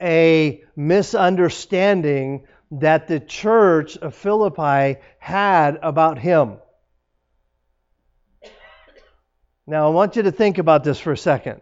a 0.00 0.62
misunderstanding 0.76 2.46
that 2.70 3.08
the 3.08 3.20
church 3.20 3.96
of 3.96 4.14
Philippi 4.14 5.00
had 5.18 5.78
about 5.82 6.18
him. 6.18 6.58
Now, 9.66 9.86
I 9.86 9.90
want 9.90 10.16
you 10.16 10.22
to 10.22 10.32
think 10.32 10.58
about 10.58 10.84
this 10.84 10.98
for 10.98 11.12
a 11.12 11.16
second. 11.16 11.60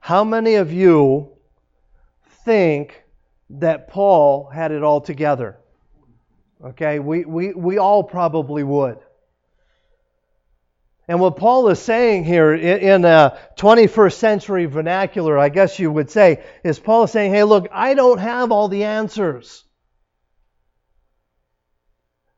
How 0.00 0.24
many 0.24 0.54
of 0.54 0.72
you 0.72 1.32
think 2.44 3.02
that 3.50 3.88
Paul 3.88 4.48
had 4.48 4.70
it 4.70 4.82
all 4.82 5.00
together? 5.00 5.58
Okay, 6.64 6.98
we, 6.98 7.24
we, 7.24 7.52
we 7.52 7.78
all 7.78 8.02
probably 8.02 8.62
would. 8.62 8.98
And 11.08 11.20
what 11.20 11.36
Paul 11.36 11.70
is 11.70 11.78
saying 11.78 12.24
here 12.24 12.52
in 12.54 13.06
a 13.06 13.38
21st 13.56 14.12
century 14.12 14.66
vernacular, 14.66 15.38
I 15.38 15.48
guess 15.48 15.78
you 15.78 15.90
would 15.90 16.10
say, 16.10 16.44
is 16.62 16.78
Paul 16.78 17.04
is 17.04 17.10
saying, 17.10 17.32
hey, 17.32 17.44
look, 17.44 17.66
I 17.72 17.94
don't 17.94 18.18
have 18.18 18.52
all 18.52 18.68
the 18.68 18.84
answers. 18.84 19.64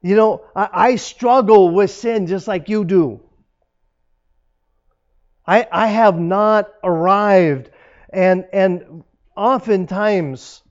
You 0.03 0.15
know, 0.15 0.45
I, 0.55 0.97
struggle 0.97 1.71
with 1.71 1.91
sin 1.91 2.29
just 2.29 2.47
like 2.47 2.69
you 2.69 2.85
do. 2.85 3.21
I, 5.45 5.67
I 5.71 5.89
have 5.89 6.19
not 6.19 6.71
arrived. 6.85 7.71
And, 8.09 8.47
and 8.53 9.03
oftentimes, 9.37 10.63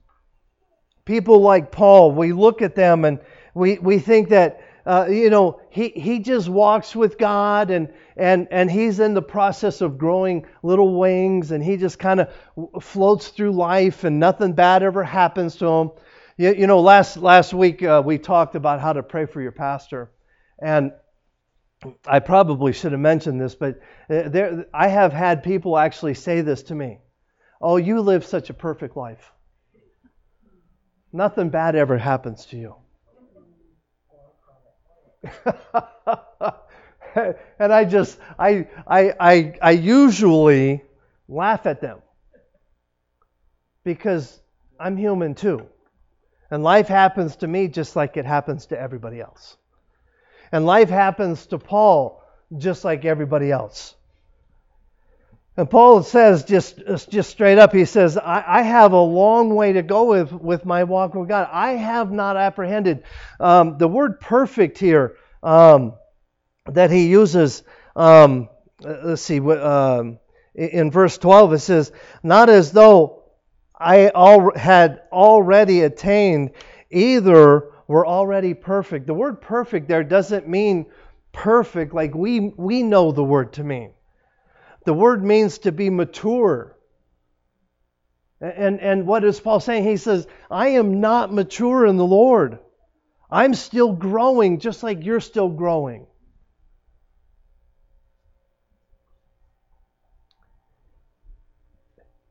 people 1.04 1.42
like 1.42 1.70
Paul, 1.70 2.12
we 2.12 2.32
look 2.32 2.62
at 2.62 2.74
them 2.74 3.04
and 3.04 3.20
we, 3.54 3.78
we 3.78 3.98
think 3.98 4.30
that, 4.30 4.62
uh, 4.86 5.06
you 5.08 5.30
know, 5.30 5.60
he, 5.70 5.88
he 5.88 6.20
just 6.20 6.48
walks 6.48 6.96
with 6.96 7.18
God 7.18 7.70
and, 7.70 7.92
and, 8.16 8.48
and 8.50 8.70
he's 8.70 9.00
in 9.00 9.14
the 9.14 9.22
process 9.22 9.80
of 9.80 9.98
growing 9.98 10.46
little 10.62 10.98
wings 10.98 11.50
and 11.50 11.62
he 11.62 11.76
just 11.76 11.98
kind 11.98 12.20
of 12.20 12.32
floats 12.82 13.28
through 13.28 13.52
life 13.52 14.04
and 14.04 14.18
nothing 14.18 14.52
bad 14.52 14.82
ever 14.82 15.04
happens 15.04 15.56
to 15.56 15.66
him. 15.66 15.90
You, 16.36 16.54
you 16.54 16.66
know, 16.66 16.80
last, 16.80 17.16
last 17.16 17.52
week 17.52 17.82
uh, 17.82 18.02
we 18.04 18.18
talked 18.18 18.54
about 18.54 18.80
how 18.80 18.92
to 18.92 19.02
pray 19.02 19.26
for 19.26 19.40
your 19.42 19.52
pastor. 19.52 20.10
And 20.62 20.92
I 22.06 22.20
probably 22.20 22.72
should 22.72 22.92
have 22.92 23.00
mentioned 23.00 23.40
this, 23.40 23.54
but 23.54 23.80
uh, 24.10 24.28
there, 24.28 24.66
I 24.72 24.88
have 24.88 25.12
had 25.12 25.42
people 25.42 25.78
actually 25.78 26.14
say 26.14 26.40
this 26.42 26.64
to 26.64 26.74
me. 26.74 26.98
Oh, 27.60 27.76
you 27.76 28.00
live 28.00 28.24
such 28.24 28.50
a 28.50 28.54
perfect 28.54 28.96
life. 28.96 29.32
Nothing 31.12 31.50
bad 31.50 31.76
ever 31.76 31.98
happens 31.98 32.46
to 32.46 32.56
you. 32.56 32.76
and 37.14 37.72
I 37.72 37.84
just, 37.84 38.18
I, 38.38 38.66
I, 38.86 39.14
I, 39.20 39.58
I 39.62 39.70
usually 39.72 40.82
laugh 41.28 41.66
at 41.66 41.80
them 41.80 41.98
because 43.84 44.40
I'm 44.78 44.96
human 44.96 45.34
too. 45.34 45.66
And 46.50 46.62
life 46.62 46.88
happens 46.88 47.36
to 47.36 47.46
me 47.46 47.68
just 47.68 47.94
like 47.96 48.16
it 48.16 48.24
happens 48.24 48.66
to 48.66 48.80
everybody 48.80 49.20
else. 49.20 49.56
And 50.52 50.66
life 50.66 50.88
happens 50.88 51.46
to 51.46 51.58
Paul 51.58 52.22
just 52.56 52.84
like 52.84 53.04
everybody 53.04 53.52
else. 53.52 53.94
And 55.60 55.68
Paul 55.68 56.02
says 56.02 56.42
just, 56.44 56.80
just 57.10 57.28
straight 57.28 57.58
up, 57.58 57.74
he 57.74 57.84
says, 57.84 58.16
I, 58.16 58.42
I, 58.46 58.62
have 58.62 58.92
a 58.92 59.00
long 59.00 59.54
way 59.54 59.74
to 59.74 59.82
go 59.82 60.04
with, 60.04 60.32
with 60.32 60.64
my 60.64 60.84
walk 60.84 61.14
with 61.14 61.28
God. 61.28 61.50
I 61.52 61.72
have 61.72 62.10
not 62.10 62.38
apprehended. 62.38 63.02
Um, 63.38 63.76
the 63.76 63.86
word 63.86 64.20
perfect 64.20 64.78
here 64.78 65.16
um, 65.42 65.92
that 66.64 66.90
he 66.90 67.08
uses, 67.08 67.62
um, 67.94 68.48
let's 68.80 69.20
see, 69.20 69.38
um, 69.38 70.18
in 70.54 70.90
verse 70.90 71.18
12, 71.18 71.52
it 71.52 71.58
says, 71.58 71.92
Not 72.22 72.48
as 72.48 72.72
though 72.72 73.24
I 73.78 74.08
al- 74.14 74.56
had 74.56 75.02
already 75.12 75.82
attained 75.82 76.52
either 76.90 77.70
we're 77.86 78.06
already 78.06 78.54
perfect. 78.54 79.06
The 79.06 79.12
word 79.12 79.42
perfect 79.42 79.88
there 79.88 80.04
doesn't 80.04 80.48
mean 80.48 80.86
perfect 81.32 81.92
like 81.92 82.14
we, 82.14 82.40
we 82.56 82.82
know 82.82 83.12
the 83.12 83.22
word 83.22 83.52
to 83.54 83.62
mean. 83.62 83.92
The 84.84 84.94
word 84.94 85.22
means 85.22 85.58
to 85.58 85.72
be 85.72 85.90
mature. 85.90 86.76
And, 88.40 88.80
and 88.80 89.06
what 89.06 89.24
is 89.24 89.38
Paul 89.38 89.60
saying? 89.60 89.84
He 89.84 89.98
says, 89.98 90.26
I 90.50 90.68
am 90.68 91.00
not 91.00 91.32
mature 91.32 91.84
in 91.84 91.96
the 91.96 92.06
Lord. 92.06 92.58
I'm 93.30 93.54
still 93.54 93.92
growing 93.92 94.58
just 94.58 94.82
like 94.82 95.04
you're 95.04 95.20
still 95.20 95.48
growing. 95.48 96.06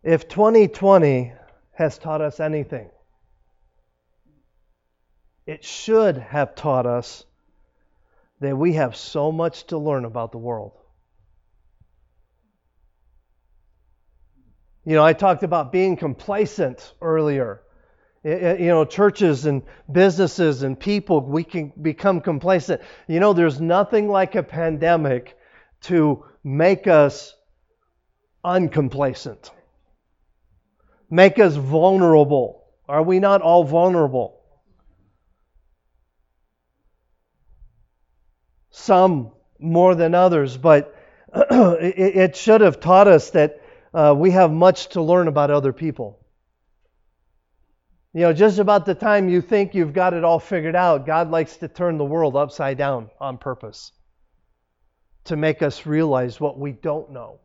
If 0.02 0.28
2020 0.28 1.34
has 1.74 1.98
taught 1.98 2.22
us 2.22 2.40
anything, 2.40 2.90
it 5.46 5.64
should 5.64 6.18
have 6.18 6.56
taught 6.56 6.86
us 6.86 7.26
that 8.40 8.58
we 8.58 8.74
have 8.74 8.96
so 8.96 9.32
much 9.32 9.66
to 9.68 9.78
learn 9.78 10.06
about 10.06 10.32
the 10.32 10.38
world. 10.38 10.79
You 14.90 14.96
know, 14.96 15.06
I 15.06 15.14
talked 15.14 15.44
about 15.44 15.72
being 15.72 15.98
complacent 15.98 16.96
earlier. 17.00 17.62
You 18.24 18.70
know, 18.70 18.86
churches 18.86 19.46
and 19.46 19.62
businesses 19.92 20.64
and 20.64 20.80
people, 20.80 21.22
we 21.22 21.44
can 21.44 21.72
become 21.80 22.22
complacent. 22.22 22.82
You 23.08 23.20
know, 23.20 23.34
there's 23.34 23.62
nothing 23.62 24.08
like 24.10 24.34
a 24.34 24.42
pandemic 24.42 25.38
to 25.82 26.26
make 26.44 26.88
us 26.88 27.36
uncomplacent, 28.44 29.52
make 31.08 31.38
us 31.38 31.56
vulnerable. 31.56 32.64
Are 32.88 33.04
we 33.04 33.20
not 33.20 33.44
all 33.44 33.64
vulnerable? 33.64 34.42
Some 38.72 39.34
more 39.60 39.94
than 39.94 40.16
others, 40.16 40.58
but 40.58 40.96
it 41.32 42.36
should 42.36 42.62
have 42.62 42.80
taught 42.80 43.08
us 43.08 43.30
that 43.30 43.62
uh, 43.94 44.14
we 44.18 44.32
have 44.32 44.52
much 44.52 44.90
to 44.90 45.02
learn 45.02 45.28
about 45.28 45.52
other 45.52 45.74
people. 45.74 46.20
You 48.14 48.22
know, 48.22 48.34
just 48.34 48.58
about 48.58 48.86
the 48.86 48.96
time 48.96 49.30
you 49.30 49.42
think 49.42 49.76
you've 49.76 49.94
got 49.94 50.14
it 50.14 50.24
all 50.24 50.40
figured 50.40 50.76
out, 50.76 51.06
God 51.06 51.30
likes 51.30 51.58
to 51.58 51.68
turn 51.68 51.98
the 51.98 52.06
world 52.06 52.36
upside 52.36 52.78
down 52.78 53.10
on 53.20 53.38
purpose 53.38 53.92
to 55.26 55.36
make 55.36 55.62
us 55.62 55.86
realize 55.86 56.40
what 56.40 56.58
we 56.58 56.72
don't 56.72 57.12
know. 57.12 57.40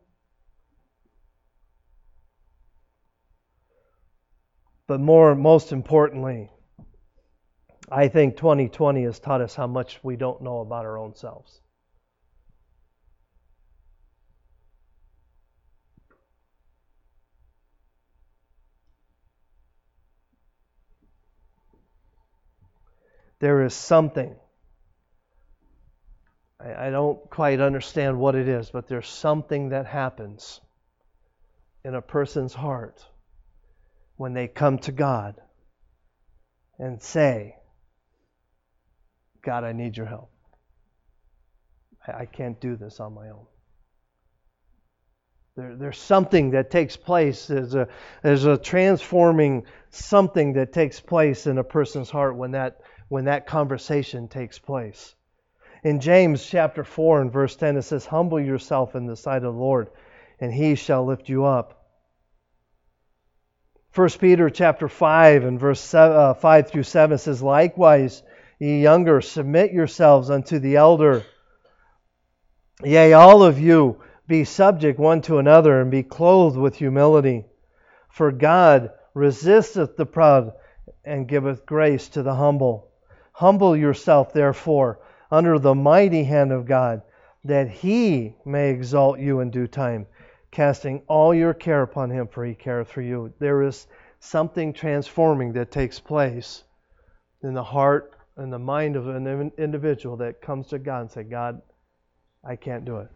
But 4.87 4.99
more, 4.99 5.35
most 5.35 5.71
importantly, 5.71 6.49
I 7.91 8.07
think 8.07 8.37
2020 8.37 9.03
has 9.03 9.19
taught 9.19 9.41
us 9.41 9.55
how 9.55 9.67
much 9.67 9.99
we 10.03 10.15
don't 10.15 10.41
know 10.41 10.59
about 10.59 10.85
our 10.85 10.97
own 10.97 11.15
selves. 11.15 11.61
There 23.39 23.63
is 23.63 23.73
something. 23.73 24.35
I, 26.59 26.87
I 26.87 26.89
don't 26.89 27.29
quite 27.29 27.59
understand 27.59 28.19
what 28.19 28.35
it 28.35 28.47
is, 28.47 28.69
but 28.69 28.87
there's 28.87 29.07
something 29.07 29.69
that 29.69 29.85
happens 29.85 30.61
in 31.83 31.95
a 31.95 32.01
person's 32.01 32.53
heart 32.53 33.05
when 34.17 34.33
they 34.33 34.47
come 34.47 34.79
to 34.79 34.91
God 34.91 35.35
and 36.79 37.01
say, 37.01 37.55
God, 39.43 39.63
I 39.63 39.73
need 39.73 39.95
your 39.95 40.07
help. 40.07 40.31
I, 42.07 42.21
I 42.21 42.25
can't 42.25 42.59
do 42.59 42.75
this 42.75 42.99
on 42.99 43.13
my 43.13 43.29
own. 43.29 43.45
There, 45.55 45.75
there's 45.75 45.97
something 45.97 46.51
that 46.51 46.69
takes 46.71 46.97
place. 46.97 47.47
There's 47.47 47.75
a, 47.75 47.87
there's 48.23 48.45
a 48.45 48.57
transforming 48.57 49.63
something 49.89 50.53
that 50.53 50.73
takes 50.73 50.99
place 50.99 51.47
in 51.47 51.57
a 51.57 51.63
person's 51.63 52.09
heart 52.09 52.35
when 52.35 52.51
that 52.51 52.81
when 53.07 53.25
that 53.25 53.47
conversation 53.47 54.27
takes 54.27 54.59
place. 54.59 55.15
In 55.83 55.99
James 55.99 56.43
chapter 56.45 56.83
4 56.83 57.21
and 57.21 57.31
verse 57.31 57.55
10, 57.55 57.77
it 57.77 57.83
says, 57.83 58.05
Humble 58.05 58.39
yourself 58.39 58.95
in 58.95 59.05
the 59.05 59.15
sight 59.15 59.43
of 59.43 59.53
the 59.53 59.59
Lord, 59.59 59.89
and 60.39 60.51
he 60.51 60.75
shall 60.75 61.05
lift 61.05 61.29
you 61.29 61.45
up. 61.45 61.85
1 63.93 64.09
Peter 64.19 64.49
chapter 64.49 64.89
5 64.89 65.45
and 65.45 65.59
verse 65.59 65.93
uh, 65.93 66.33
5 66.33 66.69
through 66.69 66.83
7 66.83 67.17
says, 67.17 67.41
Likewise, 67.41 68.23
ye 68.59 68.81
younger, 68.81 69.21
submit 69.21 69.71
yourselves 69.71 70.29
unto 70.29 70.59
the 70.59 70.75
elder. 70.75 71.23
Yea, 72.83 73.13
all 73.13 73.43
of 73.43 73.59
you 73.59 74.01
be 74.27 74.43
subject 74.43 74.99
one 74.99 75.21
to 75.21 75.37
another, 75.37 75.79
and 75.79 75.91
be 75.91 76.03
clothed 76.03 76.57
with 76.57 76.75
humility. 76.75 77.45
For 78.09 78.31
God 78.31 78.89
resisteth 79.13 79.95
the 79.95 80.05
proud, 80.05 80.53
and 81.03 81.27
giveth 81.27 81.65
grace 81.65 82.09
to 82.09 82.23
the 82.23 82.33
humble. 82.33 82.91
Humble 83.39 83.75
yourself, 83.75 84.31
therefore, 84.31 84.99
under 85.29 85.59
the 85.59 85.75
mighty 85.75 86.23
hand 86.23 86.53
of 86.53 86.65
God, 86.65 87.01
that 87.43 87.67
he 87.67 88.33
may 88.45 88.69
exalt 88.69 89.19
you 89.19 89.41
in 89.41 89.51
due 89.51 89.67
time, 89.67 90.07
casting 90.51 91.01
all 91.07 91.33
your 91.33 91.53
care 91.53 91.81
upon 91.81 92.09
him, 92.09 92.29
for 92.29 92.45
he 92.45 92.55
careth 92.55 92.87
for 92.87 93.01
you. 93.01 93.33
There 93.39 93.61
is 93.61 93.87
something 94.19 94.71
transforming 94.71 95.51
that 95.51 95.69
takes 95.69 95.99
place 95.99 96.63
in 97.43 97.53
the 97.53 97.63
heart 97.63 98.15
and 98.37 98.53
the 98.53 98.59
mind 98.59 98.95
of 98.95 99.09
an 99.09 99.51
individual 99.57 100.15
that 100.17 100.41
comes 100.41 100.67
to 100.67 100.79
God 100.79 101.01
and 101.01 101.11
say, 101.11 101.23
God, 101.23 101.61
I 102.41 102.55
can't 102.55 102.85
do 102.85 102.99
it. 102.99 103.09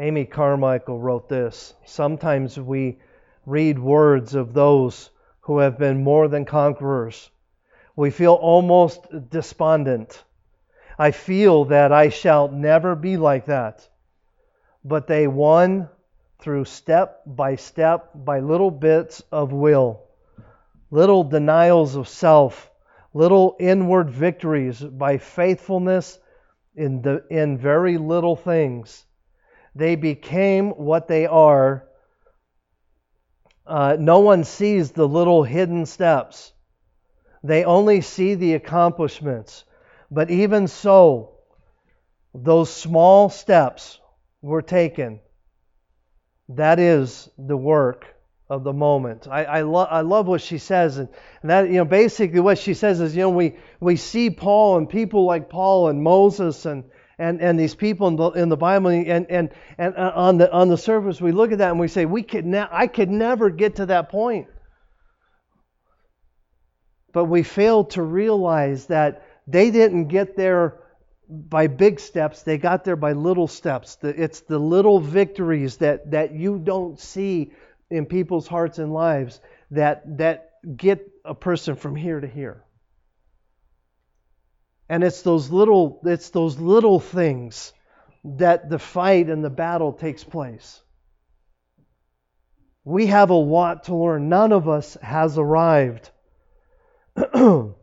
Amy 0.00 0.24
Carmichael 0.24 1.00
wrote 1.00 1.28
this 1.28 1.74
Sometimes 1.84 2.56
we 2.56 3.00
read 3.44 3.80
words 3.80 4.36
of 4.36 4.54
those 4.54 5.10
who 5.40 5.58
have 5.58 5.76
been 5.76 6.04
more 6.04 6.28
than 6.28 6.44
conquerors. 6.44 7.30
We 7.96 8.10
feel 8.10 8.34
almost 8.34 9.08
despondent. 9.28 10.22
I 11.00 11.10
feel 11.10 11.64
that 11.64 11.90
I 11.90 12.10
shall 12.10 12.46
never 12.46 12.94
be 12.94 13.16
like 13.16 13.46
that. 13.46 13.88
But 14.84 15.08
they 15.08 15.26
won 15.26 15.88
through 16.38 16.66
step 16.66 17.22
by 17.26 17.56
step 17.56 18.10
by 18.14 18.38
little 18.38 18.70
bits 18.70 19.20
of 19.32 19.52
will, 19.52 20.04
little 20.92 21.24
denials 21.24 21.96
of 21.96 22.06
self, 22.06 22.70
little 23.14 23.56
inward 23.58 24.10
victories 24.10 24.80
by 24.80 25.18
faithfulness 25.18 26.20
in, 26.76 27.02
the, 27.02 27.24
in 27.30 27.58
very 27.58 27.98
little 27.98 28.36
things 28.36 29.04
they 29.78 29.94
became 29.94 30.70
what 30.70 31.06
they 31.06 31.26
are. 31.26 31.84
Uh, 33.64 33.96
no 33.98 34.18
one 34.18 34.42
sees 34.42 34.90
the 34.90 35.06
little 35.06 35.44
hidden 35.44 35.86
steps, 35.86 36.52
they 37.44 37.64
only 37.64 38.00
see 38.00 38.34
the 38.34 38.54
accomplishments. 38.54 39.64
But 40.10 40.30
even 40.30 40.66
so, 40.66 41.36
those 42.34 42.70
small 42.70 43.28
steps 43.28 44.00
were 44.42 44.62
taken. 44.62 45.20
That 46.48 46.80
is 46.80 47.30
the 47.38 47.56
work 47.56 48.06
of 48.50 48.64
the 48.64 48.72
moment. 48.72 49.28
I, 49.30 49.44
I, 49.44 49.60
lo- 49.60 49.84
I 49.88 50.00
love 50.00 50.26
what 50.26 50.40
she 50.40 50.58
says, 50.58 50.96
and, 50.96 51.08
and 51.42 51.50
that 51.50 51.68
you 51.68 51.74
know 51.74 51.84
basically 51.84 52.40
what 52.40 52.58
she 52.58 52.74
says 52.74 53.00
is 53.00 53.14
you 53.14 53.22
know 53.22 53.30
we 53.30 53.56
we 53.78 53.96
see 53.96 54.30
Paul 54.30 54.78
and 54.78 54.88
people 54.88 55.26
like 55.26 55.50
Paul 55.50 55.88
and 55.88 56.02
Moses 56.02 56.64
and 56.64 56.84
and, 57.18 57.40
and 57.40 57.58
these 57.58 57.74
people 57.74 58.06
in 58.08 58.16
the, 58.16 58.30
in 58.30 58.48
the 58.48 58.56
Bible, 58.56 58.90
and, 58.90 59.28
and, 59.28 59.50
and 59.76 59.96
uh, 59.96 60.12
on, 60.14 60.38
the, 60.38 60.52
on 60.52 60.68
the 60.68 60.78
surface, 60.78 61.20
we 61.20 61.32
look 61.32 61.50
at 61.50 61.58
that 61.58 61.70
and 61.70 61.80
we 61.80 61.88
say, 61.88 62.06
we 62.06 62.22
could 62.22 62.46
ne- 62.46 62.68
I 62.70 62.86
could 62.86 63.10
never 63.10 63.50
get 63.50 63.76
to 63.76 63.86
that 63.86 64.08
point. 64.08 64.46
But 67.12 67.24
we 67.24 67.42
fail 67.42 67.84
to 67.86 68.02
realize 68.02 68.86
that 68.86 69.24
they 69.46 69.70
didn't 69.70 70.08
get 70.08 70.36
there 70.36 70.80
by 71.28 71.66
big 71.66 72.00
steps, 72.00 72.42
they 72.42 72.56
got 72.56 72.84
there 72.84 72.96
by 72.96 73.12
little 73.12 73.48
steps. 73.48 73.98
It's 74.02 74.40
the 74.40 74.58
little 74.58 74.98
victories 75.00 75.76
that, 75.78 76.10
that 76.12 76.32
you 76.32 76.58
don't 76.58 76.98
see 76.98 77.52
in 77.90 78.06
people's 78.06 78.46
hearts 78.46 78.78
and 78.78 78.94
lives 78.94 79.40
that, 79.70 80.18
that 80.18 80.52
get 80.76 81.06
a 81.24 81.34
person 81.34 81.76
from 81.76 81.96
here 81.96 82.20
to 82.20 82.26
here. 82.26 82.62
And 84.88 85.04
it's 85.04 85.22
those 85.22 85.50
little 85.50 86.00
it's 86.04 86.30
those 86.30 86.58
little 86.58 86.98
things 86.98 87.72
that 88.24 88.70
the 88.70 88.78
fight 88.78 89.28
and 89.28 89.44
the 89.44 89.50
battle 89.50 89.92
takes 89.92 90.24
place. 90.24 90.80
We 92.84 93.06
have 93.06 93.30
a 93.30 93.34
lot 93.34 93.84
to 93.84 93.94
learn. 93.94 94.28
None 94.28 94.52
of 94.52 94.68
us 94.68 94.96
has 95.02 95.36
arrived. 95.36 96.10
what 97.32 97.74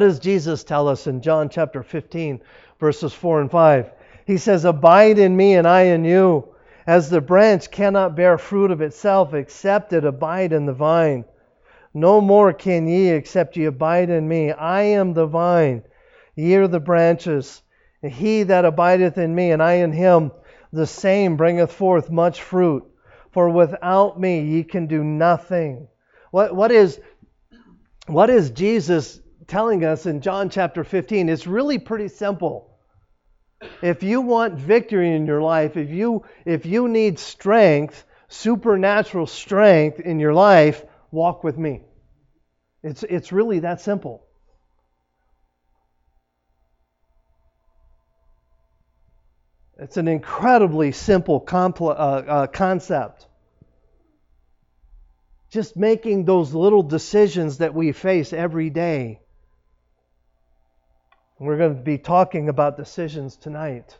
does 0.00 0.18
Jesus 0.18 0.62
tell 0.62 0.88
us 0.88 1.06
in 1.06 1.22
John 1.22 1.48
chapter 1.48 1.82
15, 1.82 2.40
verses 2.78 3.14
4 3.14 3.40
and 3.42 3.50
5? 3.50 3.92
He 4.26 4.36
says, 4.36 4.66
Abide 4.66 5.18
in 5.18 5.34
me 5.34 5.54
and 5.54 5.66
I 5.66 5.82
in 5.82 6.04
you, 6.04 6.54
as 6.86 7.08
the 7.08 7.22
branch 7.22 7.70
cannot 7.70 8.14
bear 8.14 8.36
fruit 8.36 8.70
of 8.70 8.82
itself 8.82 9.32
except 9.32 9.94
it 9.94 10.04
abide 10.04 10.52
in 10.52 10.66
the 10.66 10.74
vine. 10.74 11.24
No 11.94 12.20
more 12.20 12.52
can 12.52 12.86
ye 12.86 13.08
except 13.08 13.56
ye 13.56 13.64
abide 13.64 14.10
in 14.10 14.28
me. 14.28 14.52
I 14.52 14.82
am 14.82 15.14
the 15.14 15.26
vine 15.26 15.82
Ye 16.36 16.54
are 16.56 16.68
the 16.68 16.80
branches. 16.80 17.62
He 18.02 18.42
that 18.44 18.64
abideth 18.64 19.18
in 19.18 19.34
me, 19.34 19.50
and 19.50 19.62
I 19.62 19.74
in 19.74 19.92
him, 19.92 20.32
the 20.72 20.86
same 20.86 21.36
bringeth 21.36 21.72
forth 21.72 22.10
much 22.10 22.42
fruit. 22.42 22.84
For 23.32 23.48
without 23.48 24.20
me 24.20 24.42
ye 24.42 24.64
can 24.64 24.86
do 24.86 25.02
nothing. 25.02 25.88
What, 26.30 26.54
what, 26.54 26.70
is, 26.70 27.00
what 28.06 28.30
is 28.30 28.50
Jesus 28.50 29.20
telling 29.46 29.84
us 29.84 30.06
in 30.06 30.20
John 30.20 30.50
chapter 30.50 30.84
15? 30.84 31.28
It's 31.28 31.46
really 31.46 31.78
pretty 31.78 32.08
simple. 32.08 32.78
If 33.82 34.02
you 34.02 34.20
want 34.20 34.54
victory 34.54 35.14
in 35.14 35.26
your 35.26 35.42
life, 35.42 35.76
if 35.76 35.90
you, 35.90 36.24
if 36.44 36.66
you 36.66 36.88
need 36.88 37.18
strength, 37.18 38.04
supernatural 38.28 39.26
strength 39.26 40.00
in 40.00 40.18
your 40.18 40.34
life, 40.34 40.84
walk 41.10 41.44
with 41.44 41.56
me. 41.56 41.82
It's, 42.82 43.02
it's 43.04 43.32
really 43.32 43.60
that 43.60 43.80
simple. 43.80 44.26
It's 49.78 49.96
an 49.96 50.08
incredibly 50.08 50.92
simple 50.92 51.40
compl- 51.40 51.90
uh, 51.90 52.30
uh, 52.30 52.46
concept. 52.46 53.26
Just 55.50 55.76
making 55.76 56.24
those 56.24 56.52
little 56.52 56.82
decisions 56.82 57.58
that 57.58 57.74
we 57.74 57.92
face 57.92 58.32
every 58.32 58.70
day. 58.70 59.20
We're 61.38 61.58
going 61.58 61.76
to 61.76 61.82
be 61.82 61.98
talking 61.98 62.48
about 62.48 62.76
decisions 62.76 63.36
tonight. 63.36 63.98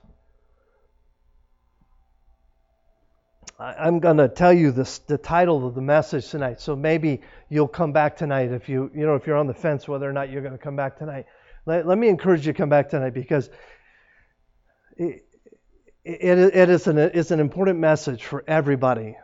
I'm 3.59 4.01
going 4.01 4.17
to 4.17 4.29
tell 4.29 4.53
you 4.53 4.73
this, 4.73 4.99
the 4.99 5.19
title 5.19 5.67
of 5.67 5.75
the 5.75 5.81
message 5.81 6.29
tonight. 6.29 6.61
So 6.61 6.75
maybe 6.75 7.21
you'll 7.49 7.69
come 7.69 7.93
back 7.93 8.17
tonight 8.17 8.51
if 8.51 8.69
you 8.69 8.91
you 8.95 9.07
know 9.07 9.15
if 9.15 9.27
you're 9.27 9.37
on 9.37 9.47
the 9.47 9.55
fence 9.55 9.87
whether 9.87 10.09
or 10.09 10.13
not 10.13 10.31
you're 10.31 10.43
going 10.43 10.57
to 10.57 10.59
come 10.59 10.75
back 10.75 10.99
tonight. 10.99 11.27
Let, 11.67 11.87
let 11.87 11.97
me 11.97 12.09
encourage 12.09 12.47
you 12.47 12.53
to 12.53 12.57
come 12.57 12.69
back 12.69 12.91
tonight 12.91 13.15
because 13.15 13.49
it, 16.05 16.38
it 16.38 16.69
is 16.69 16.87
an 16.87 16.99
it's 16.99 17.31
an 17.31 17.40
important 17.40 17.79
message 17.79 18.25
for 18.25 18.45
everybody. 18.47 19.17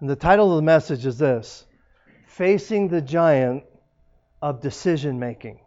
And 0.00 0.10
the 0.10 0.16
title 0.16 0.50
of 0.50 0.56
the 0.56 0.62
message 0.62 1.06
is 1.06 1.18
this: 1.18 1.64
Facing 2.26 2.88
the 2.88 3.00
Giant 3.00 3.64
of 4.42 4.60
Decision 4.60 5.18
Making. 5.18 5.60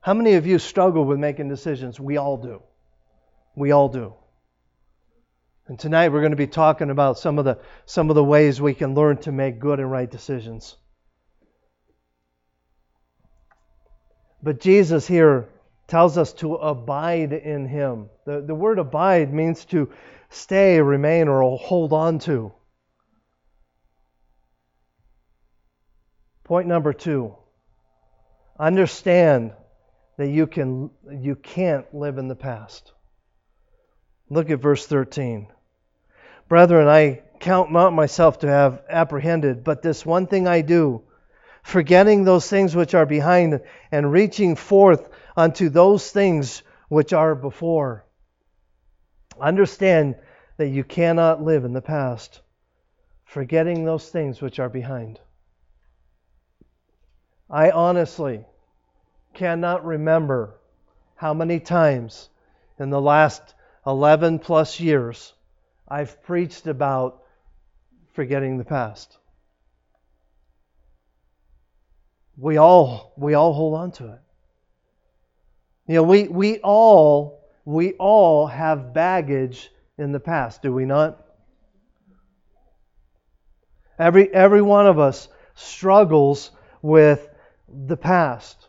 How 0.00 0.14
many 0.14 0.34
of 0.34 0.46
you 0.46 0.58
struggle 0.58 1.04
with 1.04 1.18
making 1.18 1.48
decisions? 1.48 1.98
We 1.98 2.16
all 2.16 2.36
do. 2.36 2.62
We 3.56 3.72
all 3.72 3.88
do. 3.88 4.14
And 5.66 5.78
tonight 5.78 6.10
we're 6.10 6.20
going 6.20 6.30
to 6.30 6.36
be 6.36 6.46
talking 6.46 6.90
about 6.90 7.18
some 7.18 7.38
of 7.38 7.44
the 7.44 7.58
some 7.86 8.10
of 8.10 8.16
the 8.16 8.22
ways 8.22 8.60
we 8.60 8.74
can 8.74 8.94
learn 8.94 9.16
to 9.18 9.32
make 9.32 9.58
good 9.58 9.80
and 9.80 9.90
right 9.90 10.10
decisions. 10.10 10.76
But 14.42 14.60
Jesus 14.60 15.06
here 15.06 15.48
tells 15.86 16.18
us 16.18 16.32
to 16.34 16.54
abide 16.54 17.32
in 17.32 17.66
him. 17.66 18.08
The, 18.24 18.40
the 18.40 18.54
word 18.54 18.78
abide 18.78 19.32
means 19.32 19.64
to 19.66 19.90
stay, 20.30 20.80
remain, 20.80 21.28
or 21.28 21.56
hold 21.58 21.92
on 21.92 22.18
to. 22.20 22.52
Point 26.44 26.68
number 26.68 26.92
two 26.92 27.36
understand 28.58 29.52
that 30.16 30.28
you, 30.28 30.46
can, 30.46 30.90
you 31.10 31.36
can't 31.36 31.92
live 31.94 32.18
in 32.18 32.28
the 32.28 32.34
past. 32.36 32.92
Look 34.30 34.48
at 34.50 34.60
verse 34.60 34.86
13. 34.86 35.48
Brethren, 36.48 36.88
I 36.88 37.22
count 37.38 37.70
not 37.70 37.92
myself 37.92 38.38
to 38.40 38.48
have 38.48 38.82
apprehended, 38.88 39.62
but 39.62 39.82
this 39.82 40.06
one 40.06 40.26
thing 40.26 40.48
I 40.48 40.62
do, 40.62 41.02
forgetting 41.62 42.24
those 42.24 42.48
things 42.48 42.74
which 42.74 42.94
are 42.94 43.06
behind 43.06 43.60
and 43.92 44.10
reaching 44.10 44.56
forth 44.56 45.08
unto 45.36 45.68
those 45.68 46.10
things 46.10 46.62
which 46.88 47.12
are 47.12 47.34
before. 47.34 48.04
Understand 49.40 50.16
that 50.56 50.68
you 50.68 50.82
cannot 50.82 51.42
live 51.42 51.64
in 51.64 51.72
the 51.72 51.82
past, 51.82 52.40
forgetting 53.24 53.84
those 53.84 54.08
things 54.08 54.40
which 54.40 54.58
are 54.58 54.70
behind. 54.70 55.20
I 57.50 57.70
honestly 57.70 58.44
cannot 59.34 59.84
remember 59.84 60.58
how 61.16 61.34
many 61.34 61.60
times 61.60 62.28
in 62.78 62.90
the 62.90 63.00
last 63.00 63.54
11 63.86 64.38
plus 64.38 64.80
years 64.80 65.32
I've 65.86 66.22
preached 66.22 66.66
about 66.66 67.22
forgetting 68.14 68.58
the 68.58 68.64
past. 68.64 69.16
We 72.36 72.56
all 72.56 73.12
we 73.16 73.34
all 73.34 73.52
hold 73.52 73.74
on 73.74 73.92
to 73.92 74.12
it. 74.12 74.20
You 75.86 75.96
know, 75.96 76.02
we, 76.02 76.26
we 76.28 76.58
all 76.58 77.44
we 77.64 77.92
all 77.94 78.46
have 78.46 78.92
baggage 78.92 79.70
in 79.98 80.12
the 80.12 80.20
past, 80.20 80.62
do 80.62 80.72
we 80.72 80.84
not? 80.84 81.24
Every 83.98 84.32
every 84.32 84.62
one 84.62 84.86
of 84.86 84.98
us 84.98 85.28
struggles 85.54 86.50
with 86.82 87.28
the 87.68 87.96
past. 87.96 88.68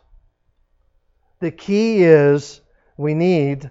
The 1.40 1.50
key 1.50 2.02
is 2.02 2.60
we 2.96 3.14
need 3.14 3.70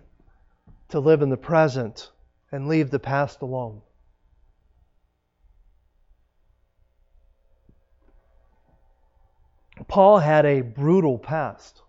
to 0.90 1.00
live 1.00 1.22
in 1.22 1.30
the 1.30 1.38
present 1.38 2.12
and 2.52 2.68
leave 2.68 2.92
the 2.92 3.00
past 3.00 3.42
alone. 3.42 3.82
Paul 9.88 10.20
had 10.20 10.46
a 10.46 10.62
brutal 10.62 11.18
past. 11.18 11.82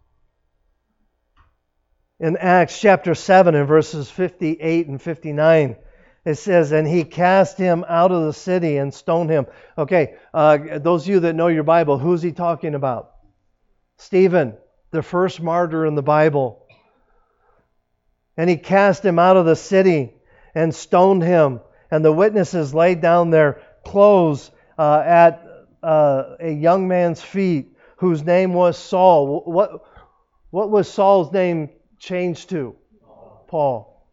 In 2.21 2.37
Acts 2.37 2.81
chapter 2.81 3.15
7 3.15 3.55
and 3.55 3.69
verses 3.69 4.11
58 4.11 4.89
and 4.89 5.01
59, 5.01 5.77
it 6.25 6.35
says, 6.35 6.73
And 6.73 6.87
he 6.87 7.05
cast 7.05 7.57
him 7.59 7.85
out 7.89 8.11
of 8.11 8.25
the 8.25 8.33
city 8.33 8.77
and 8.77 8.93
stoned 8.93 9.31
him. 9.31 9.47
Okay, 9.77 10.17
uh, 10.35 10.79
those 10.79 11.05
of 11.05 11.09
you 11.09 11.21
that 11.21 11.35
know 11.35 11.47
your 11.47 11.63
Bible, 11.63 11.97
who's 11.97 12.21
he 12.21 12.33
talking 12.33 12.75
about? 12.75 13.13
Stephen, 13.99 14.57
the 14.91 15.03
first 15.03 15.41
martyr 15.41 15.87
in 15.87 15.95
the 15.95 16.03
Bible. 16.03 16.67
And 18.37 18.51
he 18.51 18.57
cast 18.57 19.05
him 19.05 19.21
out 19.21 19.37
of 19.37 19.47
the 19.47 19.57
city 19.57 20.13
and 20.57 20.75
stoned 20.75 21.23
him. 21.23 21.61
And 21.89 22.05
the 22.05 22.13
witnesses 22.13 22.75
laid 22.75 23.01
down 23.01 23.31
their 23.31 23.63
clothes 23.85 24.51
uh, 24.77 25.03
at 25.07 25.45
uh, 25.85 26.37
a 26.41 26.51
young 26.51 26.89
man's 26.89 27.23
feet 27.23 27.77
whose 27.99 28.25
name 28.25 28.55
was 28.55 28.77
Saul. 28.77 29.43
What, 29.45 29.85
what 30.51 30.71
was 30.71 30.89
Saul's 30.89 31.33
name 31.33 31.71
changed 31.99 32.51
to? 32.51 32.77
Paul. 33.47 34.07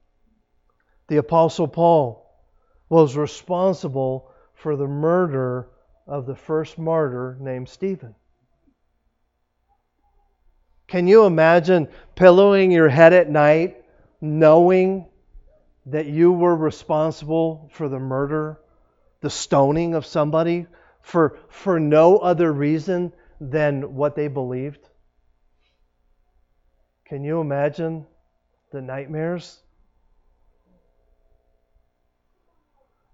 The 1.08 1.18
Apostle 1.18 1.68
Paul 1.68 2.26
was 2.90 3.18
responsible 3.18 4.32
for 4.54 4.76
the 4.76 4.88
murder 4.88 5.70
of 6.08 6.26
the 6.26 6.36
first 6.36 6.78
martyr 6.78 7.38
named 7.40 7.70
Stephen. 7.70 8.16
Can 10.88 11.08
you 11.08 11.26
imagine 11.26 11.90
pillowing 12.16 12.72
your 12.72 12.90
head 12.90 13.14
at 13.14 13.30
night 13.30 13.84
knowing 14.22 15.08
that 15.88 16.06
you 16.06 16.32
were 16.32 16.56
responsible 16.56 17.70
for 17.74 17.90
the 17.90 18.00
murder, 18.00 18.60
the 19.22 19.30
stoning 19.30 19.94
of 19.94 20.06
somebody 20.06 20.68
for, 21.02 21.38
for 21.50 21.80
no 21.80 22.18
other 22.18 22.52
reason 22.52 23.12
than 23.40 23.96
what 23.96 24.16
they 24.16 24.28
believed? 24.28 24.90
Can 27.08 27.24
you 27.24 27.40
imagine 27.40 28.06
the 28.72 28.82
nightmares? 28.82 29.60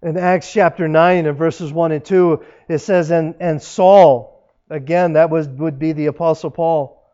In 0.02 0.16
Acts 0.16 0.52
chapter 0.52 0.88
9 0.88 1.26
and 1.26 1.38
verses 1.38 1.72
1 1.72 1.92
and 1.92 2.04
2, 2.04 2.42
it 2.68 2.78
says, 2.78 3.10
And, 3.10 3.34
and 3.38 3.62
Saul, 3.62 4.50
again, 4.68 5.12
that 5.12 5.30
was, 5.30 5.46
would 5.46 5.78
be 5.78 5.92
the 5.92 6.06
Apostle 6.06 6.50
Paul, 6.50 7.06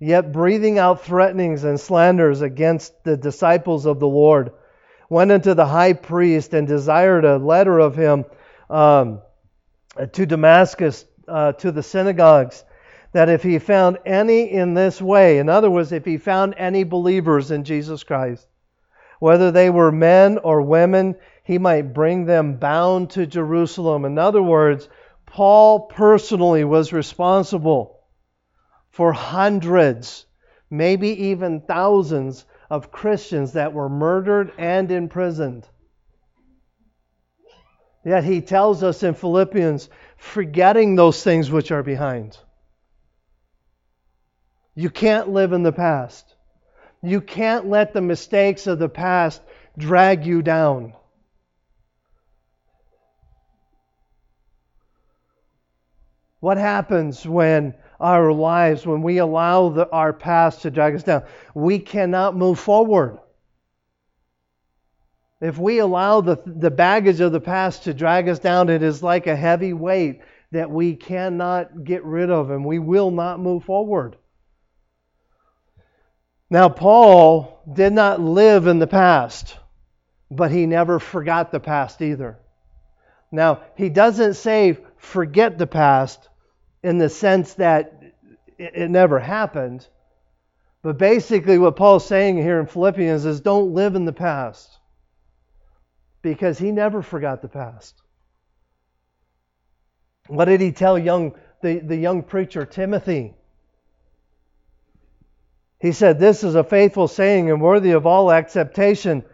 yet 0.00 0.32
breathing 0.32 0.78
out 0.78 1.04
threatenings 1.04 1.64
and 1.64 1.78
slanders 1.78 2.40
against 2.40 3.04
the 3.04 3.16
disciples 3.16 3.86
of 3.86 4.00
the 4.00 4.08
Lord 4.08 4.52
went 5.12 5.30
unto 5.30 5.52
the 5.52 5.66
high 5.66 5.92
priest 5.92 6.54
and 6.54 6.66
desired 6.66 7.26
a 7.26 7.36
letter 7.36 7.78
of 7.78 7.94
him 7.94 8.24
um, 8.70 9.20
to 10.12 10.24
Damascus, 10.24 11.04
uh, 11.28 11.52
to 11.52 11.70
the 11.70 11.82
synagogues, 11.82 12.64
that 13.12 13.28
if 13.28 13.42
he 13.42 13.58
found 13.58 13.98
any 14.06 14.50
in 14.50 14.74
this 14.74 15.00
way, 15.00 15.38
in 15.38 15.48
other 15.48 15.70
words, 15.70 15.92
if 15.92 16.04
he 16.04 16.16
found 16.16 16.54
any 16.56 16.84
believers 16.84 17.50
in 17.50 17.64
Jesus 17.64 18.02
Christ, 18.02 18.46
whether 19.20 19.50
they 19.50 19.70
were 19.70 19.92
men 19.92 20.38
or 20.38 20.62
women, 20.62 21.16
he 21.44 21.58
might 21.58 21.94
bring 21.94 22.24
them 22.24 22.56
bound 22.56 23.10
to 23.10 23.26
Jerusalem. 23.26 24.04
In 24.04 24.18
other 24.18 24.42
words, 24.42 24.88
Paul 25.26 25.80
personally 25.80 26.64
was 26.64 26.92
responsible 26.92 28.00
for 28.90 29.12
hundreds, 29.12 30.26
maybe 30.70 31.28
even 31.28 31.60
thousands 31.60 32.44
of 32.68 32.90
Christians 32.90 33.52
that 33.52 33.72
were 33.72 33.88
murdered 33.88 34.52
and 34.58 34.90
imprisoned. 34.90 35.68
Yet 38.04 38.24
he 38.24 38.40
tells 38.40 38.82
us 38.82 39.02
in 39.02 39.14
Philippians, 39.14 39.88
forgetting 40.16 40.96
those 40.96 41.22
things 41.22 41.50
which 41.50 41.70
are 41.70 41.82
behind. 41.82 42.36
You 44.74 44.88
can't 44.88 45.28
live 45.28 45.52
in 45.52 45.62
the 45.62 45.72
past. 45.72 46.34
You 47.02 47.20
can't 47.20 47.66
let 47.66 47.92
the 47.92 48.00
mistakes 48.00 48.66
of 48.66 48.78
the 48.78 48.88
past 48.88 49.42
drag 49.76 50.24
you 50.24 50.40
down. 50.40 50.94
What 56.40 56.56
happens 56.56 57.26
when 57.26 57.74
our 58.00 58.32
lives, 58.32 58.84
when 58.86 59.02
we 59.02 59.18
allow 59.18 59.68
the, 59.68 59.88
our 59.90 60.12
past 60.12 60.62
to 60.62 60.70
drag 60.70 60.94
us 60.94 61.04
down, 61.04 61.22
we 61.54 61.78
cannot 61.78 62.36
move 62.36 62.58
forward. 62.58 63.18
If 65.40 65.58
we 65.58 65.78
allow 65.78 66.20
the, 66.20 66.36
the 66.46 66.70
baggage 66.70 67.20
of 67.20 67.32
the 67.32 67.40
past 67.40 67.84
to 67.84 67.94
drag 67.94 68.28
us 68.28 68.38
down, 68.38 68.70
it 68.70 68.82
is 68.82 69.02
like 69.02 69.26
a 69.26 69.36
heavy 69.36 69.72
weight 69.72 70.22
that 70.52 70.70
we 70.70 70.94
cannot 70.96 71.84
get 71.84 72.04
rid 72.04 72.30
of 72.30 72.50
and 72.50 72.64
we 72.64 72.78
will 72.78 73.10
not 73.10 73.40
move 73.40 73.64
forward. 73.64 74.16
Now, 76.52 76.68
Paul 76.68 77.62
did 77.72 77.94
not 77.94 78.20
live 78.20 78.66
in 78.66 78.78
the 78.78 78.86
past, 78.86 79.56
but 80.30 80.50
he 80.50 80.66
never 80.66 80.98
forgot 80.98 81.50
the 81.50 81.60
past 81.60 82.02
either. 82.02 82.38
Now, 83.30 83.62
he 83.74 83.88
doesn't 83.88 84.34
say 84.34 84.76
forget 84.98 85.56
the 85.56 85.66
past 85.66 86.28
in 86.82 86.98
the 86.98 87.08
sense 87.08 87.54
that 87.54 88.02
it 88.58 88.90
never 88.90 89.18
happened. 89.18 89.88
But 90.82 90.98
basically, 90.98 91.56
what 91.56 91.76
Paul's 91.76 92.06
saying 92.06 92.36
here 92.36 92.60
in 92.60 92.66
Philippians 92.66 93.24
is 93.24 93.40
don't 93.40 93.72
live 93.72 93.94
in 93.94 94.04
the 94.04 94.12
past 94.12 94.78
because 96.20 96.58
he 96.58 96.70
never 96.70 97.00
forgot 97.00 97.40
the 97.40 97.48
past. 97.48 98.02
What 100.26 100.44
did 100.44 100.60
he 100.60 100.72
tell 100.72 100.98
young 100.98 101.34
the, 101.62 101.78
the 101.78 101.96
young 101.96 102.22
preacher 102.22 102.66
Timothy? 102.66 103.36
He 105.82 105.90
said, 105.90 106.20
This 106.20 106.44
is 106.44 106.54
a 106.54 106.62
faithful 106.62 107.08
saying 107.08 107.50
and 107.50 107.60
worthy 107.60 107.90
of 107.90 108.06
all 108.06 108.30
acceptation 108.30 109.24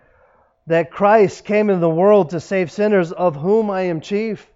that 0.67 0.91
Christ 0.91 1.45
came 1.45 1.69
into 1.69 1.81
the 1.81 1.91
world 1.91 2.31
to 2.31 2.41
save 2.41 2.73
sinners, 2.73 3.13
of 3.13 3.37
whom 3.37 3.71
I 3.71 3.83
am 3.83 4.01
chief. 4.01 4.51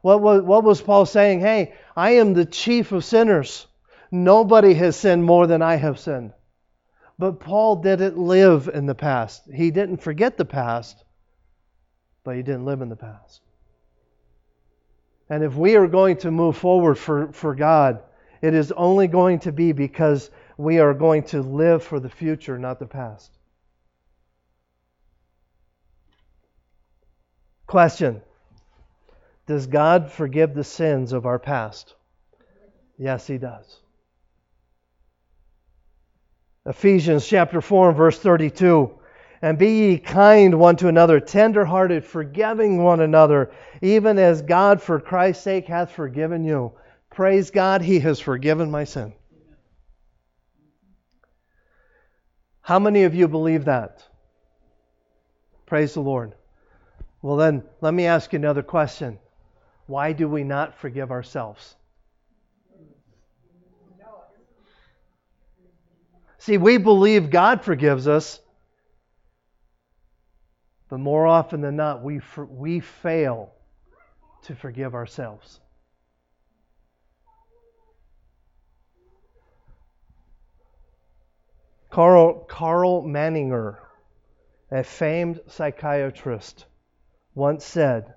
What 0.00 0.22
was, 0.22 0.40
what 0.40 0.64
was 0.64 0.80
Paul 0.80 1.04
saying? 1.04 1.40
Hey, 1.40 1.74
I 1.94 2.12
am 2.12 2.32
the 2.32 2.46
chief 2.46 2.92
of 2.92 3.04
sinners. 3.04 3.66
Nobody 4.10 4.72
has 4.72 4.96
sinned 4.96 5.22
more 5.22 5.46
than 5.46 5.60
I 5.60 5.74
have 5.74 5.98
sinned. 5.98 6.32
But 7.18 7.40
Paul 7.40 7.76
didn't 7.76 8.16
live 8.16 8.70
in 8.72 8.86
the 8.86 8.94
past. 8.94 9.42
He 9.52 9.70
didn't 9.70 9.98
forget 9.98 10.38
the 10.38 10.46
past, 10.46 11.04
but 12.24 12.36
he 12.36 12.42
didn't 12.42 12.64
live 12.64 12.80
in 12.80 12.88
the 12.88 12.96
past. 12.96 13.42
And 15.28 15.44
if 15.44 15.54
we 15.54 15.76
are 15.76 15.88
going 15.88 16.16
to 16.18 16.30
move 16.30 16.56
forward 16.56 16.94
for, 16.94 17.34
for 17.34 17.54
God, 17.54 18.00
it 18.40 18.54
is 18.54 18.72
only 18.72 19.08
going 19.08 19.40
to 19.40 19.52
be 19.52 19.72
because 19.72 20.30
we 20.58 20.80
are 20.80 20.92
going 20.92 21.22
to 21.22 21.40
live 21.40 21.84
for 21.84 22.00
the 22.00 22.10
future, 22.10 22.58
not 22.58 22.80
the 22.80 22.86
past. 22.86 23.30
Question 27.66 28.20
Does 29.46 29.68
God 29.68 30.10
forgive 30.10 30.54
the 30.54 30.64
sins 30.64 31.12
of 31.12 31.26
our 31.26 31.38
past? 31.38 31.94
Yes, 32.98 33.26
He 33.26 33.38
does. 33.38 33.78
Ephesians 36.66 37.26
chapter 37.26 37.60
4 37.60 37.90
and 37.90 37.96
verse 37.96 38.18
32. 38.18 38.90
And 39.40 39.56
be 39.56 39.70
ye 39.70 39.98
kind 39.98 40.58
one 40.58 40.74
to 40.76 40.88
another, 40.88 41.20
tender 41.20 41.64
hearted, 41.64 42.04
forgiving 42.04 42.82
one 42.82 43.00
another, 43.00 43.52
even 43.80 44.18
as 44.18 44.42
God 44.42 44.82
for 44.82 44.98
Christ's 44.98 45.44
sake 45.44 45.66
hath 45.66 45.92
forgiven 45.92 46.44
you. 46.44 46.72
Praise 47.10 47.52
God, 47.52 47.80
He 47.80 48.00
has 48.00 48.18
forgiven 48.18 48.72
my 48.72 48.82
sin. 48.82 49.12
How 52.68 52.78
many 52.78 53.04
of 53.04 53.14
you 53.14 53.28
believe 53.28 53.64
that? 53.64 54.06
Praise 55.64 55.94
the 55.94 56.00
Lord. 56.00 56.34
Well, 57.22 57.38
then, 57.38 57.62
let 57.80 57.94
me 57.94 58.04
ask 58.04 58.34
you 58.34 58.38
another 58.38 58.62
question. 58.62 59.18
Why 59.86 60.12
do 60.12 60.28
we 60.28 60.44
not 60.44 60.78
forgive 60.78 61.10
ourselves? 61.10 61.76
See, 66.36 66.58
we 66.58 66.76
believe 66.76 67.30
God 67.30 67.64
forgives 67.64 68.06
us, 68.06 68.38
but 70.90 71.00
more 71.00 71.26
often 71.26 71.62
than 71.62 71.74
not, 71.74 72.02
we, 72.02 72.20
we 72.50 72.80
fail 72.80 73.50
to 74.42 74.54
forgive 74.54 74.94
ourselves. 74.94 75.60
Carl, 81.90 82.44
Karl 82.48 83.02
Menninger, 83.02 83.78
a 84.70 84.84
famed 84.84 85.40
psychiatrist, 85.46 86.66
once 87.34 87.64
said 87.64 88.14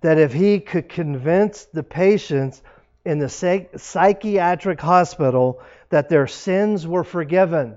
that 0.00 0.18
if 0.18 0.32
he 0.32 0.60
could 0.60 0.88
convince 0.88 1.64
the 1.66 1.82
patients 1.82 2.62
in 3.04 3.18
the 3.18 3.28
psychiatric 3.76 4.80
hospital 4.80 5.60
that 5.88 6.08
their 6.08 6.26
sins 6.26 6.86
were 6.86 7.04
forgiven. 7.04 7.76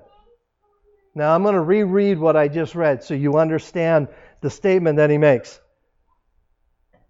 Now 1.14 1.34
I'm 1.34 1.42
going 1.42 1.54
to 1.54 1.60
reread 1.60 2.18
what 2.18 2.36
I 2.36 2.48
just 2.48 2.74
read 2.74 3.02
so 3.02 3.14
you 3.14 3.38
understand 3.38 4.08
the 4.40 4.50
statement 4.50 4.96
that 4.96 5.10
he 5.10 5.18
makes. 5.18 5.60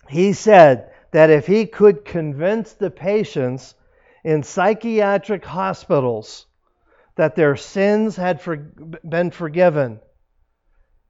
He 0.09 0.33
said 0.33 0.90
that 1.11 1.31
if 1.31 1.47
he 1.47 1.66
could 1.66 2.05
convince 2.05 2.73
the 2.73 2.90
patients 2.90 3.75
in 4.23 4.42
psychiatric 4.42 5.44
hospitals 5.44 6.47
that 7.16 7.37
their 7.37 7.57
sins 7.57 8.16
had 8.16 8.40
for, 8.40 8.57
been 8.57 9.31
forgiven, 9.31 10.00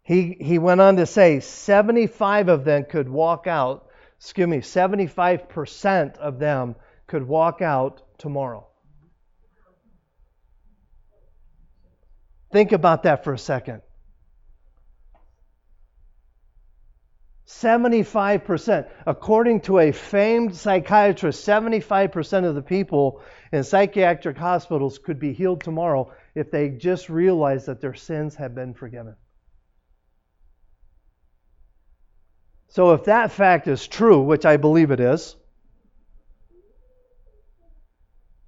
he, 0.03 0.37
he 0.39 0.59
went 0.59 0.81
on 0.81 0.97
to 0.97 1.07
say 1.07 1.41
75 1.41 2.49
of 2.49 2.65
them 2.65 2.85
could 2.85 3.09
walk 3.09 3.47
out, 3.47 3.87
excuse 4.19 4.47
me, 4.47 4.59
75% 4.59 6.17
of 6.19 6.39
them 6.39 6.77
could 7.07 7.27
walk 7.27 7.63
out 7.63 8.03
tomorrow. 8.19 8.67
Think 12.53 12.73
about 12.73 13.03
that 13.05 13.25
for 13.25 13.33
a 13.33 13.39
second. 13.39 13.83
75%. 17.47 18.89
According 19.07 19.61
to 19.63 19.79
a 19.79 19.93
famed 19.93 20.55
psychiatrist, 20.55 21.47
75% 21.47 22.45
of 22.45 22.55
the 22.55 22.63
people 22.63 23.21
in 23.53 23.63
psychiatric 23.63 24.37
hospitals 24.37 24.99
could 24.99 25.19
be 25.19 25.33
healed 25.33 25.63
tomorrow 25.63 26.11
if 26.35 26.51
they 26.51 26.71
just 26.71 27.11
realized 27.11 27.67
that 27.67 27.81
their 27.81 27.95
sins 27.95 28.35
have 28.37 28.55
been 28.55 28.73
forgiven. 28.75 29.15
So, 32.69 32.93
if 32.93 33.05
that 33.05 33.31
fact 33.31 33.69
is 33.69 33.87
true, 33.87 34.23
which 34.23 34.45
I 34.45 34.57
believe 34.57 34.91
it 34.91 34.99
is, 34.99 35.37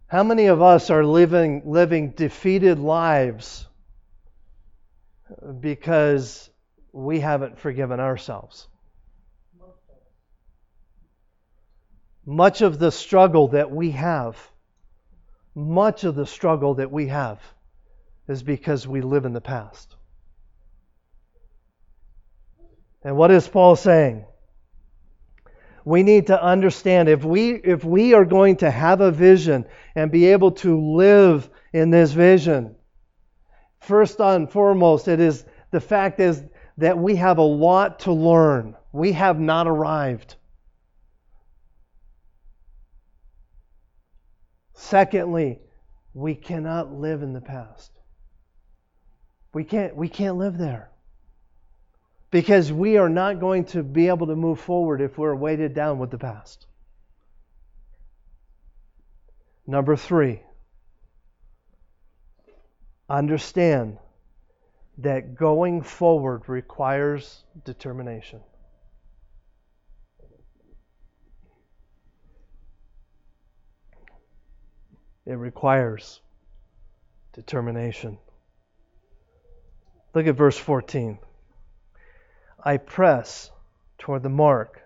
how 0.09 0.25
many 0.25 0.47
of 0.47 0.63
us 0.63 0.91
are 0.91 1.05
living, 1.05 1.63
living 1.65 2.11
defeated 2.11 2.79
lives 2.79 3.67
because 5.61 6.51
we 6.93 7.21
haven't 7.21 7.59
forgiven 7.59 8.01
ourselves. 8.01 8.69
Much 12.27 12.61
of 12.61 12.79
the 12.79 12.91
struggle 12.91 13.49
that 13.49 13.71
we 13.71 13.93
have, 13.93 14.37
much 15.55 16.05
of 16.05 16.15
the 16.15 16.27
struggle 16.27 16.75
that 16.75 16.91
we 16.91 17.07
have 17.07 17.41
is 18.29 18.43
because 18.43 18.87
we 18.87 19.01
live 19.01 19.25
in 19.25 19.33
the 19.33 19.41
past. 19.41 19.95
And 23.03 23.17
what 23.17 23.31
is 23.31 23.47
Paul 23.47 23.77
saying? 23.77 24.25
We 25.85 26.03
need 26.03 26.27
to 26.27 26.43
understand 26.43 27.09
if 27.09 27.25
we 27.25 27.53
if 27.53 27.85
we 27.85 28.13
are 28.13 28.25
going 28.25 28.57
to 28.57 28.71
have 28.71 29.01
a 29.01 29.13
vision 29.13 29.65
and 29.95 30.11
be 30.11 30.27
able 30.27 30.51
to 30.51 30.81
live 30.97 31.49
in 31.73 31.91
this 31.91 32.11
vision, 32.11 32.75
First 33.87 34.21
and 34.21 34.51
foremost, 34.51 35.07
it 35.07 35.21
is 35.21 35.45
the 35.71 35.81
fact 35.81 36.19
is 36.19 36.43
that 36.79 36.99
we 36.99 37.15
have 37.17 37.39
a 37.39 37.43
lot 37.43 38.01
to 38.01 38.13
learn. 38.13 38.75
We 38.91 39.13
have 39.13 39.39
not 39.39 39.69
arrived. 39.69 40.35
Secondly, 44.87 45.59
we 46.15 46.37
cannot 46.37 46.93
live 46.93 47.23
in 47.23 47.33
the 47.33 47.41
past. 47.41 47.91
We 49.53 49.65
can't 49.65 49.97
we 49.97 50.09
can't 50.09 50.37
live 50.37 50.59
there. 50.59 50.93
Because 52.31 52.73
we 52.73 52.97
are 52.97 53.09
not 53.09 53.41
going 53.41 53.65
to 53.67 53.83
be 53.83 54.07
able 54.07 54.29
to 54.29 54.37
move 54.37 54.61
forward 54.61 55.01
if 55.01 55.19
we're 55.19 55.35
weighted 55.35 55.75
down 55.75 55.99
with 55.99 56.13
the 56.13 56.19
past. 56.19 56.67
Number 59.67 59.97
3, 59.97 60.41
understand 63.09 63.99
that 64.99 65.35
going 65.35 65.83
forward 65.83 66.49
requires 66.49 67.43
determination. 67.65 68.41
It 75.27 75.35
requires 75.35 76.21
determination. 77.33 78.19
Look 80.15 80.27
at 80.27 80.37
verse 80.37 80.57
14. 80.57 81.19
I 82.65 82.79
press 82.79 83.51
toward 83.99 84.23
the 84.23 84.29
mark 84.29 84.81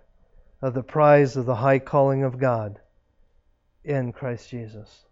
of 0.61 0.75
the 0.75 0.83
prize 0.83 1.37
of 1.37 1.47
the 1.47 1.55
high 1.55 1.79
calling 1.79 2.25
of 2.25 2.39
God 2.39 2.81
in 3.85 4.13
Christ 4.13 4.51
Jesus 4.51 5.07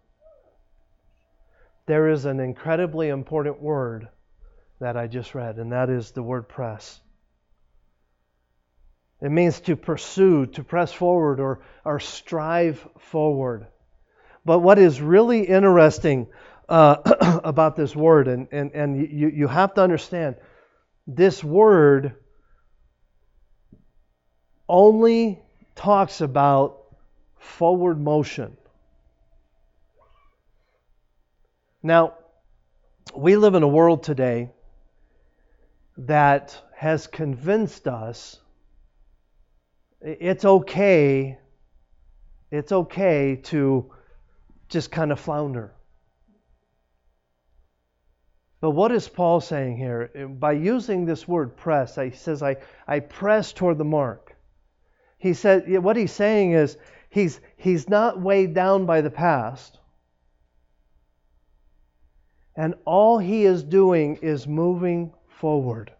there 1.89 2.09
is 2.09 2.25
an 2.25 2.39
incredibly 2.39 3.09
important 3.09 3.59
word 3.59 4.09
that 4.79 4.95
I 4.95 5.07
just 5.07 5.33
read, 5.33 5.57
and 5.57 5.71
that 5.71 5.89
is 5.89 6.11
the 6.11 6.21
word 6.21 6.47
press. 6.47 7.01
It 9.19 9.31
means 9.31 9.59
to 9.61 9.75
pursue, 9.75 10.45
to 10.45 10.63
press 10.63 10.93
forward, 10.93 11.39
or, 11.39 11.61
or 11.83 11.99
strive 11.99 12.87
forward. 12.99 13.65
But 14.45 14.59
what 14.59 14.79
is 14.79 15.01
really 15.01 15.43
interesting 15.43 16.27
uh, 16.67 17.39
about 17.43 17.75
this 17.75 17.95
word, 17.95 18.27
and, 18.27 18.47
and, 18.51 18.71
and 18.73 18.97
you, 19.11 19.29
you 19.29 19.47
have 19.47 19.73
to 19.75 19.81
understand 19.81 20.35
this 21.07 21.43
word 21.43 22.15
only 24.67 25.39
talks 25.75 26.21
about 26.21 26.77
forward 27.37 27.99
motion. 27.99 28.55
Now, 31.81 32.13
we 33.15 33.35
live 33.35 33.55
in 33.55 33.63
a 33.63 33.67
world 33.67 34.03
today 34.03 34.51
that 35.97 36.61
has 36.75 37.07
convinced 37.07 37.87
us 37.87 38.39
it's 40.01 40.45
okay 40.45 41.37
it's 42.51 42.71
okay 42.71 43.35
to 43.35 43.91
just 44.69 44.91
kind 44.91 45.11
of 45.11 45.19
flounder. 45.19 45.73
But 48.61 48.71
what 48.71 48.91
is 48.91 49.07
Paul 49.07 49.39
saying 49.41 49.77
here? 49.77 50.27
By 50.27 50.51
using 50.51 51.05
this 51.05 51.27
word 51.27 51.55
press, 51.55 51.95
he 51.95 52.11
says, 52.11 52.43
I, 52.43 52.57
I 52.87 52.99
press 52.99 53.53
toward 53.53 53.77
the 53.77 53.85
mark. 53.85 54.35
He 55.17 55.33
said, 55.33 55.67
what 55.81 55.95
he's 55.95 56.11
saying 56.11 56.51
is, 56.53 56.77
he's, 57.09 57.39
he's 57.57 57.89
not 57.89 58.21
weighed 58.21 58.53
down 58.53 58.85
by 58.85 59.01
the 59.01 59.09
past. 59.09 59.77
And 62.55 62.75
all 62.83 63.17
he 63.17 63.45
is 63.45 63.63
doing 63.63 64.17
is 64.17 64.45
moving 64.45 65.13
forward. 65.27 65.93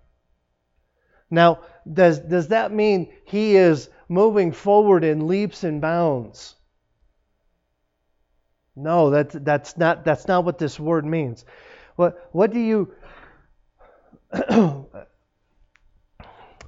Now, 1.31 1.61
does, 1.91 2.19
does 2.19 2.49
that 2.49 2.73
mean 2.73 3.13
he 3.23 3.55
is 3.55 3.89
moving 4.09 4.51
forward 4.51 5.05
in 5.05 5.27
leaps 5.27 5.63
and 5.63 5.79
bounds? 5.79 6.55
No, 8.81 9.09
that's, 9.09 9.35
that's, 9.39 9.77
not, 9.77 10.05
that's 10.05 10.27
not 10.27 10.45
what 10.45 10.57
this 10.57 10.79
word 10.79 11.05
means. 11.05 11.45
What, 11.95 12.29
what 12.31 12.53
do 12.53 12.59
you. 12.59 12.93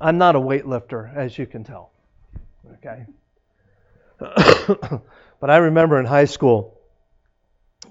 I'm 0.01 0.17
not 0.17 0.35
a 0.35 0.39
weightlifter, 0.39 1.15
as 1.15 1.37
you 1.37 1.45
can 1.45 1.63
tell. 1.63 1.91
Okay? 2.73 3.05
but 5.39 5.49
I 5.49 5.57
remember 5.57 5.99
in 5.99 6.05
high 6.05 6.25
school, 6.25 6.79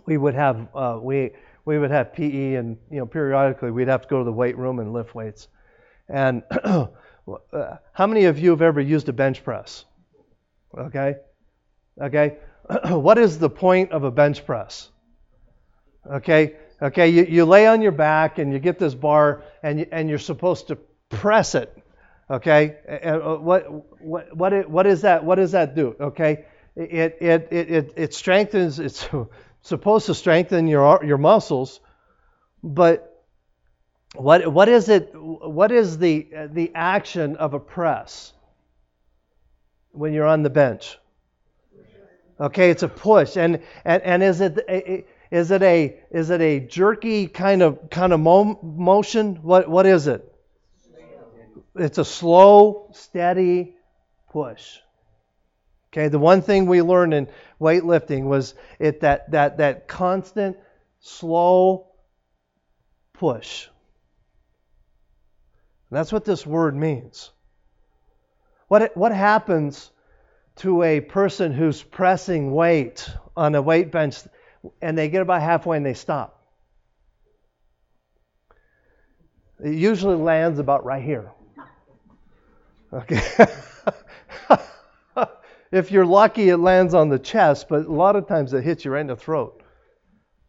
we 0.07 0.17
would 0.17 0.35
have 0.35 0.69
uh, 0.75 0.99
we 1.01 1.31
we 1.65 1.79
would 1.79 1.91
have 1.91 2.13
PE, 2.13 2.55
and 2.55 2.79
you 2.91 2.99
know 2.99 3.07
periodically 3.07 3.71
we'd 3.71 3.89
have 3.89 4.03
to 4.03 4.09
go 4.09 4.19
to 4.19 4.25
the 4.25 4.33
weight 4.33 4.57
room 4.57 4.79
and 4.79 4.93
lift 4.93 5.15
weights. 5.15 5.49
And 6.09 6.43
uh, 6.65 6.87
how 7.93 8.07
many 8.07 8.25
of 8.25 8.39
you 8.39 8.51
have 8.51 8.63
ever 8.63 8.81
used 8.81 9.09
a 9.09 9.13
bench 9.13 9.43
press? 9.45 9.85
Okay, 10.77 11.17
okay. 12.01 12.37
what 12.89 13.19
is 13.19 13.39
the 13.39 13.51
point 13.51 13.93
of 13.93 14.05
a 14.05 14.11
bench 14.11 14.47
press? 14.47 14.91
Okay, 16.11 16.57
okay. 16.81 17.09
You, 17.09 17.25
you 17.25 17.45
lay 17.45 17.67
on 17.67 17.83
your 17.83 17.93
back 17.93 18.39
and 18.39 18.53
you 18.53 18.59
get 18.59 18.79
this 18.79 18.95
bar 18.95 19.45
and 19.63 19.81
you, 19.81 19.87
and 19.93 20.09
you're 20.09 20.19
supposed 20.19 20.69
to 20.69 20.77
press 21.11 21.55
it. 21.55 21.77
Okay, 22.31 22.77
and 22.87 23.45
what 23.45 23.65
what 24.05 24.71
what 24.71 24.87
is 24.87 25.03
that? 25.03 25.25
What 25.25 25.35
does 25.35 25.53
that 25.53 25.75
do? 25.75 25.97
Okay, 26.01 26.45
it 26.77 27.19
it 27.21 27.49
it 27.51 27.71
it, 27.71 27.93
it 27.97 28.15
strengthens. 28.15 28.79
It's 28.79 29.09
supposed 29.63 30.07
to 30.07 30.15
strengthen 30.15 30.69
your 30.69 31.05
your 31.05 31.19
muscles, 31.19 31.81
but 32.63 33.25
what 34.15 34.53
what 34.53 34.69
is 34.69 34.89
it? 34.89 35.11
What 35.15 35.73
is 35.73 35.99
the 35.99 36.29
the 36.53 36.71
action 36.77 37.37
of 37.37 37.55
a 37.55 37.61
press 37.61 38.33
when 39.91 40.13
you're 40.13 40.27
on 40.27 40.45
the 40.45 40.51
bench? 40.51 41.00
Okay, 42.41 42.71
it's 42.71 42.83
a 42.83 42.89
push, 42.89 43.37
and 43.37 43.61
and, 43.85 44.03
and 44.03 44.23
is 44.23 44.41
it 44.41 45.07
is 45.31 45.51
it 45.51 45.63
a 45.63 46.01
is 46.11 46.31
it 46.31 46.41
a 46.41 46.61
jerky 46.61 47.27
kind 47.27 47.61
of 47.61 47.91
kind 47.91 48.15
of 48.15 48.21
mo- 48.21 48.59
motion? 48.63 49.37
What 49.43 49.69
what 49.69 49.85
is 49.85 50.07
it? 50.07 50.27
It's 51.77 51.99
a 51.99 52.05
slow, 52.05 52.91
steady 52.95 53.77
push. 54.31 54.79
Okay, 55.93 56.09
the 56.09 56.19
one 56.19 56.41
thing 56.41 56.67
we 56.67 56.81
learned 56.81 57.13
in 57.13 57.29
weightlifting 57.61 58.25
was 58.25 58.55
it 58.79 59.01
that 59.03 59.31
that 59.33 59.59
that 59.59 59.87
constant, 59.87 60.57
slow 61.01 61.89
push. 63.13 63.67
And 65.91 65.99
that's 65.99 66.13
what 66.13 66.25
this 66.25 66.47
word 66.47 66.75
means. 66.75 67.33
What 68.69 68.97
what 68.97 69.13
happens 69.13 69.91
to 70.61 70.83
a 70.83 71.01
person 71.01 71.55
who's 71.55 71.83
pressing 71.83 72.53
weight 72.53 73.09
on 73.35 73.55
a 73.55 73.63
weight 73.63 73.91
bench 73.91 74.19
and 74.83 74.97
they 74.97 75.09
get 75.09 75.23
about 75.23 75.41
halfway 75.41 75.79
and 75.79 75.87
they 75.87 75.95
stop. 75.95 76.45
It 79.65 79.73
usually 79.73 80.17
lands 80.17 80.59
about 80.59 80.85
right 80.85 81.03
here. 81.03 81.33
Okay. 82.93 83.23
if 85.73 85.91
you're 85.91 86.05
lucky, 86.05 86.51
it 86.51 86.59
lands 86.59 86.93
on 86.93 87.09
the 87.09 87.19
chest, 87.19 87.67
but 87.71 87.87
a 87.87 87.93
lot 87.93 88.17
of 88.17 88.29
times 88.29 88.53
it 88.53 88.63
hits 88.63 88.85
you 88.85 88.91
right 88.91 89.01
in 89.01 89.07
the 89.07 89.17
throat. 89.17 89.63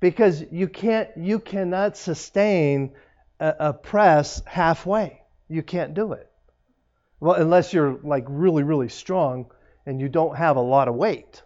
Because 0.02 0.44
you 0.52 0.68
can't, 0.68 1.10
you 1.16 1.40
cannot 1.40 1.96
sustain 1.96 2.92
a, 3.40 3.56
a 3.60 3.74
press 3.74 4.42
halfway. 4.46 5.22
You 5.48 5.64
can't 5.64 5.94
do 5.94 6.12
it. 6.12 6.30
Well, 7.22 7.36
unless 7.36 7.72
you're 7.72 7.98
like 8.04 8.26
really, 8.28 8.64
really 8.64 8.90
strong 8.90 9.52
and 9.86 10.00
you 10.00 10.10
don't 10.10 10.36
have 10.36 10.58
a 10.58 10.62
lot 10.62 10.88
of 10.88 10.96
weight. 10.96 11.42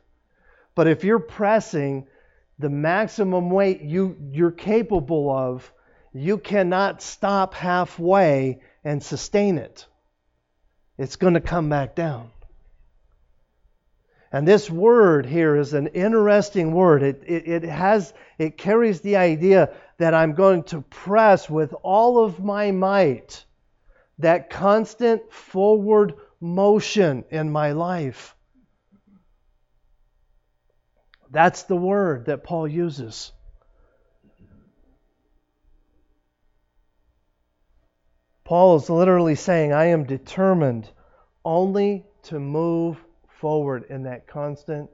But 0.75 0.87
if 0.87 1.03
you're 1.03 1.19
pressing 1.19 2.07
the 2.59 2.69
maximum 2.69 3.49
weight 3.49 3.81
you, 3.81 4.17
you're 4.31 4.51
capable 4.51 5.29
of, 5.29 5.71
you 6.13 6.37
cannot 6.37 7.01
stop 7.01 7.53
halfway 7.53 8.61
and 8.83 9.01
sustain 9.03 9.57
it. 9.57 9.85
It's 10.97 11.17
going 11.17 11.33
to 11.33 11.41
come 11.41 11.69
back 11.69 11.95
down. 11.95 12.31
And 14.31 14.47
this 14.47 14.69
word 14.69 15.25
here 15.25 15.55
is 15.55 15.73
an 15.73 15.87
interesting 15.87 16.73
word. 16.73 17.03
It, 17.03 17.23
it, 17.25 17.47
it, 17.47 17.63
has 17.63 18.13
it 18.37 18.57
carries 18.57 19.01
the 19.01 19.15
idea 19.15 19.73
that 19.97 20.13
I'm 20.13 20.33
going 20.33 20.63
to 20.63 20.81
press 20.81 21.49
with 21.49 21.73
all 21.83 22.23
of 22.23 22.43
my 22.43 22.71
might 22.71 23.45
that 24.19 24.49
constant 24.49 25.31
forward 25.31 26.15
motion 26.39 27.23
in 27.29 27.51
my 27.51 27.71
life. 27.71 28.35
That's 31.31 31.63
the 31.63 31.75
word 31.75 32.25
that 32.25 32.43
Paul 32.43 32.67
uses. 32.67 33.31
Paul 38.43 38.75
is 38.75 38.89
literally 38.89 39.35
saying, 39.35 39.73
I 39.73 39.85
am 39.85 40.03
determined 40.03 40.89
only 41.43 42.05
to 42.23 42.39
move 42.39 42.97
forward 43.27 43.85
in 43.89 44.03
that 44.03 44.27
constant, 44.27 44.89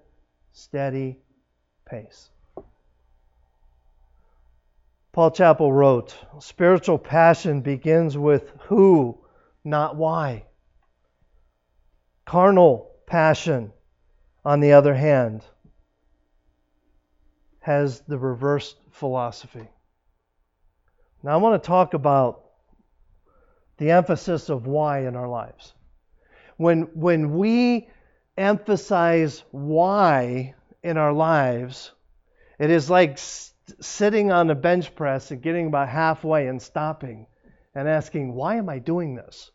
steady 0.54 1.19
pace. 1.86 2.30
Paul 5.12 5.32
Chappell 5.32 5.73
wrote, 5.73 6.15
Spiritual 6.39 6.97
passion 6.97 7.62
begins 7.62 8.17
with 8.17 8.49
who, 8.62 9.17
not 9.65 9.97
why. 9.97 10.45
Carnal 12.32 12.89
passion, 13.08 13.74
on 14.46 14.62
the 14.62 14.72
other 14.72 14.94
hand, 14.94 15.44
has 17.60 18.00
the 18.08 18.17
reversed 18.17 18.78
philosophy. 18.89 19.67
Now, 21.24 21.34
I 21.34 21.36
want 21.36 21.62
to 21.62 21.67
talk 21.67 21.94
about 21.94 22.46
the 23.80 23.91
emphasis 23.91 24.48
of 24.48 24.65
why 24.65 25.00
in 25.00 25.17
our 25.17 25.28
lives. 25.28 25.74
When, 26.56 26.84
when 26.94 27.38
we 27.38 27.89
emphasize 28.38 29.44
why 29.52 30.56
in 30.84 30.96
our 30.96 31.12
lives, 31.12 31.91
it 32.58 32.70
is 32.70 32.89
like 32.89 33.18
sitting 33.18 34.32
on 34.32 34.49
a 34.49 34.55
bench 34.55 34.95
press 34.95 35.32
and 35.32 35.41
getting 35.41 35.68
about 35.68 35.89
halfway 35.89 36.47
and 36.47 36.62
stopping 36.62 37.28
and 37.76 37.89
asking, 37.89 38.34
Why 38.34 38.55
am 38.55 38.70
I 38.70 38.80
doing 38.80 39.16
this? 39.16 39.51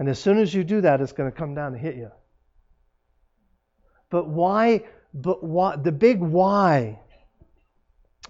And 0.00 0.08
as 0.08 0.18
soon 0.18 0.38
as 0.38 0.54
you 0.54 0.64
do 0.64 0.80
that, 0.80 1.02
it's 1.02 1.12
going 1.12 1.30
to 1.30 1.36
come 1.36 1.54
down 1.54 1.74
and 1.74 1.80
hit 1.80 1.94
you. 1.94 2.10
But 4.08 4.28
why? 4.28 4.84
But 5.12 5.44
why? 5.44 5.76
The 5.76 5.92
big 5.92 6.20
why. 6.20 6.98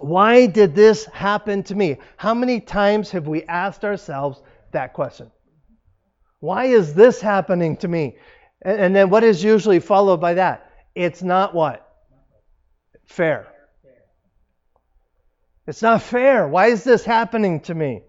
Why 0.01 0.47
did 0.47 0.75
this 0.75 1.05
happen 1.05 1.63
to 1.65 1.77
me? 1.77 1.99
How 2.17 2.35
many 2.35 2.61
times 2.61 3.13
have 3.13 3.29
we 3.29 3.45
asked 3.45 3.85
ourselves 3.85 4.43
that 4.73 4.95
question? 4.95 5.31
Why 6.41 6.65
is 6.65 6.93
this 6.93 7.21
happening 7.21 7.77
to 7.79 7.89
me? 7.89 8.17
And, 8.63 8.81
and 8.81 8.97
then 8.97 9.09
what 9.09 9.23
is 9.23 9.45
usually 9.45 9.79
followed 9.79 10.21
by 10.21 10.35
that? 10.35 10.73
It's 10.97 11.23
not 11.23 11.55
what? 11.55 11.87
Fair. 13.07 13.47
It's 15.69 15.83
not 15.83 16.03
fair. 16.03 16.49
Why 16.49 16.67
is 16.67 16.83
this 16.83 17.05
happening 17.05 17.61
to 17.61 17.77
me? 17.77 18.03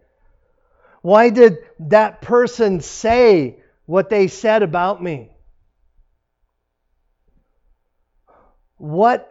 Why 1.01 1.29
did 1.29 1.57
that 1.79 2.21
person 2.21 2.81
say 2.81 3.57
what 3.85 4.09
they 4.09 4.27
said 4.27 4.63
about 4.63 5.01
me? 5.01 5.31
What 8.77 9.27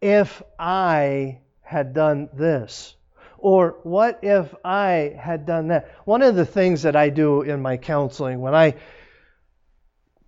if 0.00 0.42
I 0.58 1.40
had 1.62 1.94
done 1.94 2.28
this? 2.34 2.94
Or 3.38 3.78
what 3.82 4.20
if 4.22 4.54
I 4.64 5.14
had 5.18 5.46
done 5.46 5.68
that? 5.68 5.90
One 6.04 6.22
of 6.22 6.34
the 6.34 6.46
things 6.46 6.82
that 6.82 6.96
I 6.96 7.08
do 7.08 7.42
in 7.42 7.62
my 7.62 7.76
counseling 7.76 8.40
when 8.40 8.54
I 8.54 8.74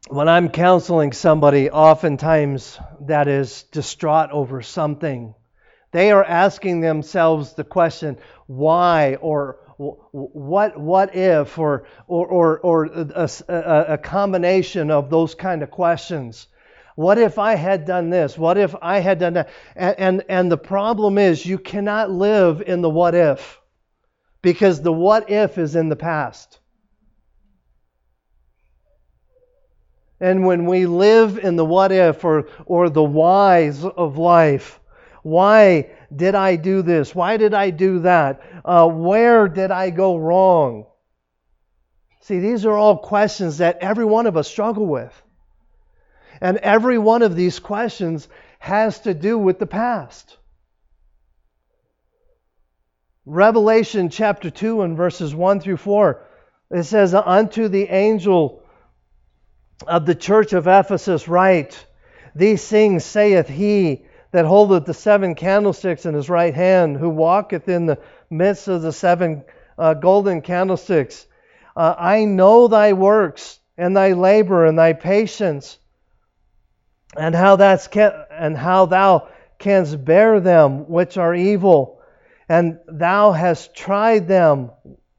when 0.09 0.29
I'm 0.29 0.49
counseling 0.49 1.13
somebody, 1.13 1.71
oftentimes 1.71 2.79
that 3.03 3.29
is 3.29 3.65
distraught 3.65 4.31
over 4.31 4.63
something, 4.63 5.35
they 5.93 6.11
are 6.11 6.25
asking 6.25 6.81
themselves 6.81 7.53
the 7.53 7.65
question, 7.65 8.19
why 8.47 9.17
or 9.21 9.59
what 9.81 10.79
what 10.79 11.15
if 11.17 11.59
or 11.59 11.85
or 12.07 12.27
or, 12.27 12.59
or 12.59 12.85
a, 12.85 13.31
a, 13.89 13.99
combination 13.99 14.91
of 14.91 15.09
those 15.09 15.35
kind 15.35 15.63
of 15.63 15.71
questions. 15.71 16.49
What 16.97 17.17
if 17.17 17.39
I 17.39 17.55
had 17.55 17.87
done 17.87 18.11
this? 18.11 18.37
What 18.37 18.59
if 18.59 18.75
I 18.83 18.99
had 18.99 19.19
done 19.19 19.35
that? 19.35 19.49
And, 19.75 19.95
and, 19.99 20.25
and 20.29 20.53
the 20.53 20.59
problem 20.59 21.17
is 21.17 21.47
you 21.47 21.57
cannot 21.57 22.11
live 22.11 22.61
in 22.67 22.83
the 22.83 22.91
what 22.91 23.15
if 23.15 23.59
because 24.43 24.83
the 24.83 24.93
what 24.93 25.31
if 25.31 25.57
is 25.57 25.77
in 25.77 25.89
the 25.89 25.97
past. 25.97 26.59
And 30.21 30.45
when 30.45 30.67
we 30.67 30.85
live 30.85 31.39
in 31.39 31.57
the 31.57 31.65
what 31.65 31.93
if 31.93 32.23
or, 32.25 32.49
or 32.67 32.91
the 32.91 33.03
whys 33.03 33.83
of 33.83 34.19
life, 34.19 34.80
why 35.23 35.91
did 36.15 36.35
I 36.35 36.57
do 36.57 36.83
this? 36.83 37.15
Why 37.15 37.37
did 37.37 37.55
I 37.55 37.71
do 37.71 38.01
that? 38.01 38.43
Uh, 38.65 38.89
where 38.89 39.49
did 39.49 39.71
I 39.71 39.91
go 39.91 40.17
wrong? 40.17 40.87
See, 42.21 42.39
these 42.39 42.67
are 42.67 42.77
all 42.77 42.99
questions 42.99 43.59
that 43.59 43.79
every 43.81 44.05
one 44.05 44.27
of 44.27 44.37
us 44.37 44.49
struggle 44.49 44.87
with. 44.87 45.23
And 46.41 46.57
every 46.59 46.99
one 46.99 47.23
of 47.23 47.37
these 47.37 47.59
questions 47.59 48.29
has 48.59 49.01
to 49.01 49.15
do 49.15 49.37
with 49.37 49.59
the 49.59 49.67
past. 49.67 50.37
Revelation 53.27 54.09
chapter 54.09 54.51
2 54.51 54.83
and 54.83 54.97
verses 54.97 55.35
1 55.35 55.61
through 55.61 55.77
4, 55.77 56.27
it 56.71 56.85
says, 56.85 57.15
Unto 57.15 57.69
the 57.69 57.89
angel 57.89 58.63
of 59.87 60.07
the 60.07 60.15
church 60.15 60.53
of 60.53 60.67
Ephesus 60.67 61.29
write, 61.29 61.85
These 62.35 62.67
things 62.67 63.05
saith 63.05 63.49
he 63.49 64.07
that 64.33 64.45
holdeth 64.45 64.85
the 64.85 64.95
seven 64.95 65.35
candlesticks 65.35 66.07
in 66.07 66.15
his 66.15 66.31
right 66.31 66.55
hand, 66.55 66.97
who 66.97 67.09
walketh 67.09 67.69
in 67.69 67.87
the 67.87 67.99
midst 68.29 68.69
of 68.69 68.83
the 68.83 68.93
seven 68.93 69.45
uh, 69.77 69.95
golden 69.95 70.41
candlesticks. 70.41 71.27
Uh, 71.77 71.95
I 71.99 72.25
know 72.25 72.69
thy 72.69 72.93
works 72.93 73.59
and 73.77 73.97
thy 73.97 74.13
labor 74.13 74.67
and 74.67 74.79
thy 74.79 74.93
patience, 74.93 75.79
and 77.17 77.35
how 77.35 77.57
that's 77.57 77.89
and 78.31 78.57
how 78.57 78.87
thou 78.87 79.29
canst 79.59 80.05
bear 80.05 80.41
them 80.41 80.89
which 80.89 81.17
are 81.17 81.35
evil, 81.35 82.01
and 82.49 82.79
thou 82.87 83.33
hast 83.33 83.75
tried 83.75 84.29
them 84.29 84.71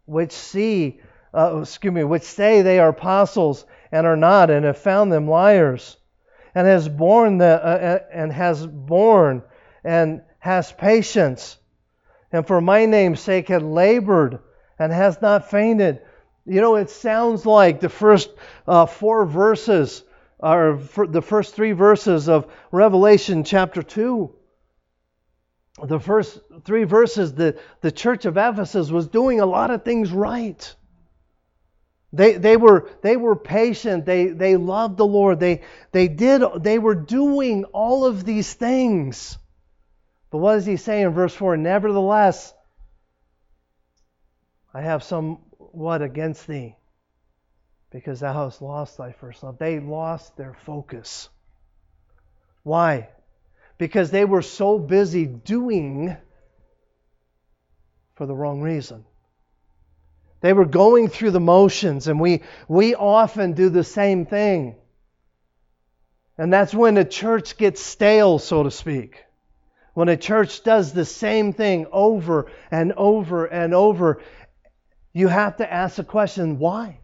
which 0.06 0.32
see, 0.32 1.00
uh, 1.34 1.60
excuse 1.62 1.94
me, 1.94 2.04
which 2.04 2.24
say 2.24 2.62
they 2.62 2.80
are 2.80 2.90
apostles 2.90 3.66
and 3.92 4.08
are 4.08 4.16
not, 4.16 4.50
and 4.50 4.66
have 4.66 4.78
found 4.78 5.12
them 5.12 5.28
liars 5.28 5.98
and 6.54 6.68
has 6.68 6.88
borne 6.88 7.38
the, 7.38 7.46
uh, 7.46 7.68
uh, 7.68 8.00
and 8.12 8.32
has 8.32 8.66
borne 8.66 9.44
and 9.84 10.22
has 10.40 10.72
patience, 10.72 11.58
and 12.32 12.46
for 12.46 12.62
my 12.62 12.86
name's 12.86 13.20
sake 13.20 13.48
had 13.48 13.64
labored 13.64 14.40
and 14.80 14.92
has 14.92 15.22
not 15.22 15.50
fainted. 15.50 16.02
You 16.46 16.62
know, 16.62 16.76
it 16.76 16.90
sounds 16.90 17.46
like 17.46 17.80
the 17.80 17.90
first 17.90 18.30
uh, 18.68 18.86
four 18.86 19.26
verses, 19.26 20.04
or 20.40 20.80
the 21.08 21.22
first 21.22 21.54
three 21.56 21.72
verses 21.74 22.28
of 22.28 22.52
Revelation 22.72 23.44
chapter 23.44 23.84
2. 23.84 24.34
The 25.84 26.00
first 26.00 26.40
three 26.66 26.84
verses, 26.84 27.34
the, 27.34 27.60
the 27.82 27.92
church 27.92 28.26
of 28.26 28.38
Ephesus 28.38 28.90
was 28.90 29.08
doing 29.08 29.40
a 29.40 29.46
lot 29.46 29.72
of 29.72 29.84
things 29.84 30.12
right. 30.12 30.76
They, 32.14 32.34
they, 32.34 32.58
were, 32.58 32.90
they 33.02 33.16
were 33.16 33.36
patient. 33.36 34.06
They, 34.06 34.28
they 34.28 34.58
loved 34.58 34.98
the 34.98 35.06
Lord. 35.06 35.40
They, 35.40 35.62
they, 35.92 36.08
did, 36.08 36.44
they 36.58 36.78
were 36.78 36.96
doing 36.96 37.64
all 37.66 38.06
of 38.06 38.26
these 38.26 38.54
things. 38.54 39.38
But 40.30 40.40
what 40.40 40.56
does 40.56 40.66
he 40.66 40.78
say 40.78 41.02
in 41.02 41.12
verse 41.12 41.34
4? 41.34 41.58
Nevertheless, 41.58 42.54
I 44.74 44.82
have 44.82 45.04
somewhat 45.04 46.02
against 46.02 46.48
thee, 46.48 46.76
because 47.92 48.22
thou 48.22 48.46
hast 48.46 48.62
lost 48.62 48.98
thy 48.98 49.12
first 49.12 49.44
love. 49.44 49.58
They 49.58 49.80
lost 49.80 50.36
their 50.38 50.56
focus. 50.66 51.30
Why? 52.64 53.10
Because 53.78 54.12
they 54.12 54.24
were 54.26 54.42
so 54.42 54.80
busy 54.80 55.26
doing 55.26 56.16
for 58.16 58.26
the 58.26 58.36
wrong 58.36 58.62
reason. 58.62 59.06
They 60.42 60.54
were 60.54 60.66
going 60.66 61.08
through 61.08 61.32
the 61.32 61.40
motions, 61.40 62.08
and 62.08 62.20
we, 62.20 62.42
we 62.68 62.96
often 62.96 63.54
do 63.54 63.70
the 63.70 63.84
same 63.84 64.26
thing. 64.26 64.76
And 66.38 66.52
that's 66.52 66.74
when 66.74 66.98
a 66.98 67.06
church 67.06 67.58
gets 67.58 67.80
stale, 67.80 68.40
so 68.40 68.64
to 68.64 68.72
speak. 68.72 69.24
When 69.94 70.10
a 70.10 70.18
church 70.18 70.64
does 70.64 70.94
the 70.94 71.06
same 71.06 71.54
thing 71.54 71.86
over 71.92 72.52
and 72.72 72.94
over 72.94 73.46
and 73.46 73.76
over, 73.76 74.22
you 75.14 75.28
have 75.28 75.58
to 75.58 75.72
ask 75.72 75.98
the 75.98 76.04
question 76.04 76.58
why? 76.58 77.00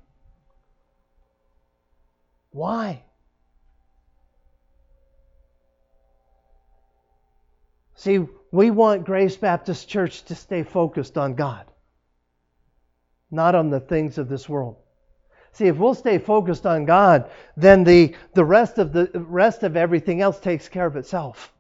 Why? 2.52 3.04
See, 7.94 8.26
we 8.52 8.72
want 8.72 9.06
Grace 9.06 9.38
Baptist 9.38 9.88
Church 9.88 10.24
to 10.26 10.36
stay 10.36 10.64
focused 10.64 11.18
on 11.20 11.36
God 11.36 11.66
not 13.32 13.56
on 13.56 13.70
the 13.70 13.80
things 13.80 14.18
of 14.18 14.30
this 14.30 14.48
world. 14.48 14.78
See, 15.52 15.66
if 15.66 15.78
we'll 15.78 15.96
stay 15.96 16.20
focused 16.20 16.66
on 16.66 16.86
God, 16.86 17.32
then 17.56 17.84
the, 17.84 18.16
the 18.34 18.46
rest 18.46 18.78
of 18.78 18.94
the 18.94 19.10
rest 19.16 19.64
of 19.64 19.76
everything 19.76 20.22
else 20.22 20.40
takes 20.40 20.70
care 20.70 20.86
of 20.86 20.96
itself. 20.96 21.52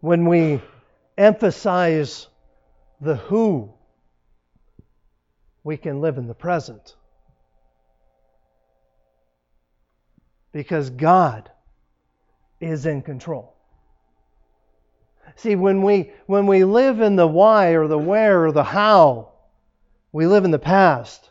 When 0.00 0.26
we 0.26 0.60
emphasize 1.16 2.26
the 3.00 3.16
who, 3.16 3.72
we 5.62 5.76
can 5.76 6.00
live 6.00 6.18
in 6.18 6.26
the 6.26 6.34
present. 6.34 6.96
Because 10.52 10.90
God 10.90 11.50
is 12.60 12.86
in 12.86 13.02
control. 13.02 13.54
See, 15.36 15.56
when 15.56 15.82
we, 15.82 16.12
when 16.26 16.46
we 16.46 16.64
live 16.64 17.00
in 17.00 17.16
the 17.16 17.26
why 17.26 17.70
or 17.70 17.88
the 17.88 17.98
where 17.98 18.44
or 18.44 18.52
the 18.52 18.64
how, 18.64 19.32
we 20.12 20.26
live 20.26 20.44
in 20.44 20.50
the 20.50 20.58
past. 20.58 21.30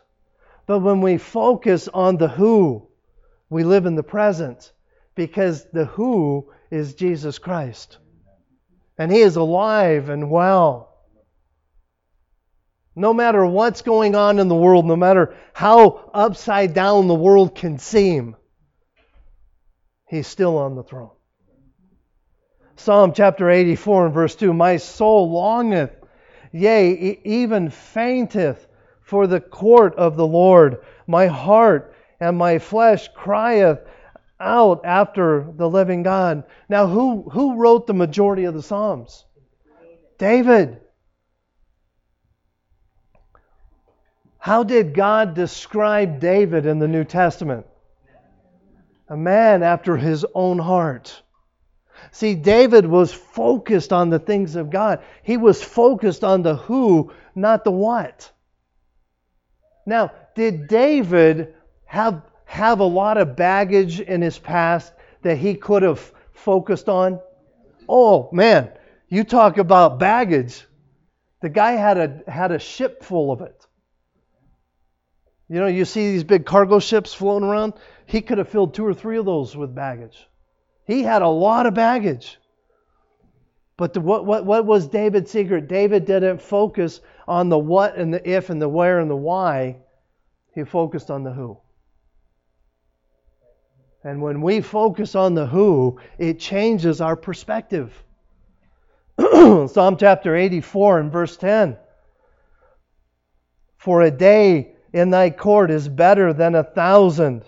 But 0.66 0.80
when 0.80 1.00
we 1.00 1.18
focus 1.18 1.88
on 1.88 2.16
the 2.16 2.28
who, 2.28 2.88
we 3.48 3.64
live 3.64 3.86
in 3.86 3.94
the 3.94 4.02
present 4.02 4.72
because 5.14 5.64
the 5.72 5.84
who 5.84 6.52
is 6.70 6.94
Jesus 6.94 7.38
Christ. 7.38 7.98
And 8.96 9.10
He 9.10 9.20
is 9.20 9.36
alive 9.36 10.08
and 10.08 10.30
well. 10.30 10.88
No 12.96 13.14
matter 13.14 13.44
what's 13.46 13.82
going 13.82 14.14
on 14.14 14.38
in 14.38 14.48
the 14.48 14.54
world, 14.54 14.84
no 14.84 14.96
matter 14.96 15.34
how 15.52 16.10
upside 16.12 16.74
down 16.74 17.06
the 17.06 17.14
world 17.14 17.54
can 17.54 17.78
seem, 17.78 18.36
He's 20.08 20.26
still 20.26 20.58
on 20.58 20.74
the 20.74 20.82
throne. 20.82 21.10
Psalm 22.80 23.12
chapter 23.12 23.50
84 23.50 24.06
and 24.06 24.14
verse 24.14 24.34
2 24.36 24.54
My 24.54 24.78
soul 24.78 25.30
longeth, 25.30 25.94
yea, 26.50 27.20
even 27.24 27.68
fainteth 27.68 28.66
for 29.02 29.26
the 29.26 29.38
court 29.38 29.94
of 29.96 30.16
the 30.16 30.26
Lord. 30.26 30.78
My 31.06 31.26
heart 31.26 31.94
and 32.20 32.38
my 32.38 32.58
flesh 32.58 33.08
crieth 33.14 33.80
out 34.40 34.86
after 34.86 35.52
the 35.58 35.68
living 35.68 36.02
God. 36.02 36.44
Now, 36.70 36.86
who, 36.86 37.28
who 37.28 37.56
wrote 37.56 37.86
the 37.86 37.92
majority 37.92 38.44
of 38.44 38.54
the 38.54 38.62
Psalms? 38.62 39.26
David. 40.16 40.80
How 44.38 44.62
did 44.62 44.94
God 44.94 45.34
describe 45.34 46.18
David 46.18 46.64
in 46.64 46.78
the 46.78 46.88
New 46.88 47.04
Testament? 47.04 47.66
A 49.10 49.18
man 49.18 49.62
after 49.62 49.98
his 49.98 50.24
own 50.34 50.58
heart. 50.58 51.22
See, 52.12 52.34
David 52.34 52.86
was 52.86 53.12
focused 53.12 53.92
on 53.92 54.10
the 54.10 54.18
things 54.18 54.56
of 54.56 54.70
God. 54.70 55.02
He 55.22 55.36
was 55.36 55.62
focused 55.62 56.24
on 56.24 56.42
the 56.42 56.56
who, 56.56 57.12
not 57.34 57.64
the 57.64 57.70
what. 57.70 58.30
Now, 59.86 60.12
did 60.34 60.68
David 60.68 61.54
have, 61.84 62.22
have 62.44 62.80
a 62.80 62.84
lot 62.84 63.16
of 63.16 63.36
baggage 63.36 64.00
in 64.00 64.22
his 64.22 64.38
past 64.38 64.92
that 65.22 65.38
he 65.38 65.54
could 65.54 65.82
have 65.82 66.12
focused 66.32 66.88
on? 66.88 67.20
Oh, 67.88 68.28
man, 68.32 68.70
you 69.08 69.24
talk 69.24 69.58
about 69.58 69.98
baggage. 69.98 70.64
The 71.42 71.48
guy 71.48 71.72
had 71.72 71.98
a, 71.98 72.30
had 72.30 72.52
a 72.52 72.58
ship 72.58 73.02
full 73.02 73.32
of 73.32 73.40
it. 73.40 73.66
You 75.48 75.58
know, 75.58 75.66
you 75.66 75.84
see 75.84 76.12
these 76.12 76.22
big 76.22 76.46
cargo 76.46 76.78
ships 76.78 77.12
floating 77.12 77.48
around. 77.48 77.74
He 78.06 78.20
could 78.20 78.38
have 78.38 78.48
filled 78.48 78.74
two 78.74 78.86
or 78.86 78.94
three 78.94 79.18
of 79.18 79.26
those 79.26 79.56
with 79.56 79.74
baggage. 79.74 80.28
He 80.90 81.04
had 81.04 81.22
a 81.22 81.28
lot 81.28 81.66
of 81.66 81.74
baggage. 81.74 82.36
But 83.76 83.94
the, 83.94 84.00
what, 84.00 84.26
what, 84.26 84.44
what 84.44 84.66
was 84.66 84.88
David's 84.88 85.30
secret? 85.30 85.68
David 85.68 86.04
didn't 86.04 86.42
focus 86.42 87.00
on 87.28 87.48
the 87.48 87.58
what 87.58 87.94
and 87.94 88.12
the 88.12 88.28
if 88.28 88.50
and 88.50 88.60
the 88.60 88.68
where 88.68 88.98
and 88.98 89.08
the 89.08 89.14
why. 89.14 89.76
He 90.52 90.64
focused 90.64 91.08
on 91.08 91.22
the 91.22 91.32
who. 91.32 91.58
And 94.02 94.20
when 94.20 94.42
we 94.42 94.60
focus 94.62 95.14
on 95.14 95.34
the 95.34 95.46
who, 95.46 96.00
it 96.18 96.40
changes 96.40 97.00
our 97.00 97.14
perspective. 97.14 97.94
Psalm 99.20 99.96
chapter 99.96 100.34
84 100.34 100.98
and 100.98 101.12
verse 101.12 101.36
10. 101.36 101.76
For 103.76 104.02
a 104.02 104.10
day 104.10 104.72
in 104.92 105.10
thy 105.10 105.30
court 105.30 105.70
is 105.70 105.88
better 105.88 106.32
than 106.32 106.56
a 106.56 106.64
thousand. 106.64 107.44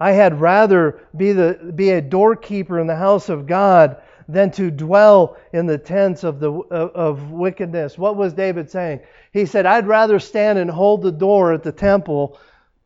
I 0.00 0.12
had 0.12 0.40
rather 0.40 0.98
be, 1.14 1.32
the, 1.32 1.72
be 1.76 1.90
a 1.90 2.00
doorkeeper 2.00 2.80
in 2.80 2.86
the 2.86 2.96
house 2.96 3.28
of 3.28 3.46
God 3.46 4.00
than 4.28 4.50
to 4.52 4.70
dwell 4.70 5.36
in 5.52 5.66
the 5.66 5.76
tents 5.76 6.24
of, 6.24 6.40
the, 6.40 6.50
of, 6.50 7.30
wickedness. 7.30 7.98
What 7.98 8.16
was 8.16 8.32
David 8.32 8.70
saying? 8.70 9.00
He 9.32 9.44
said, 9.44 9.66
I'd 9.66 9.86
rather 9.86 10.18
stand 10.18 10.58
and 10.58 10.70
hold 10.70 11.02
the 11.02 11.12
door 11.12 11.52
at 11.52 11.62
the 11.62 11.72
temple, 11.72 12.38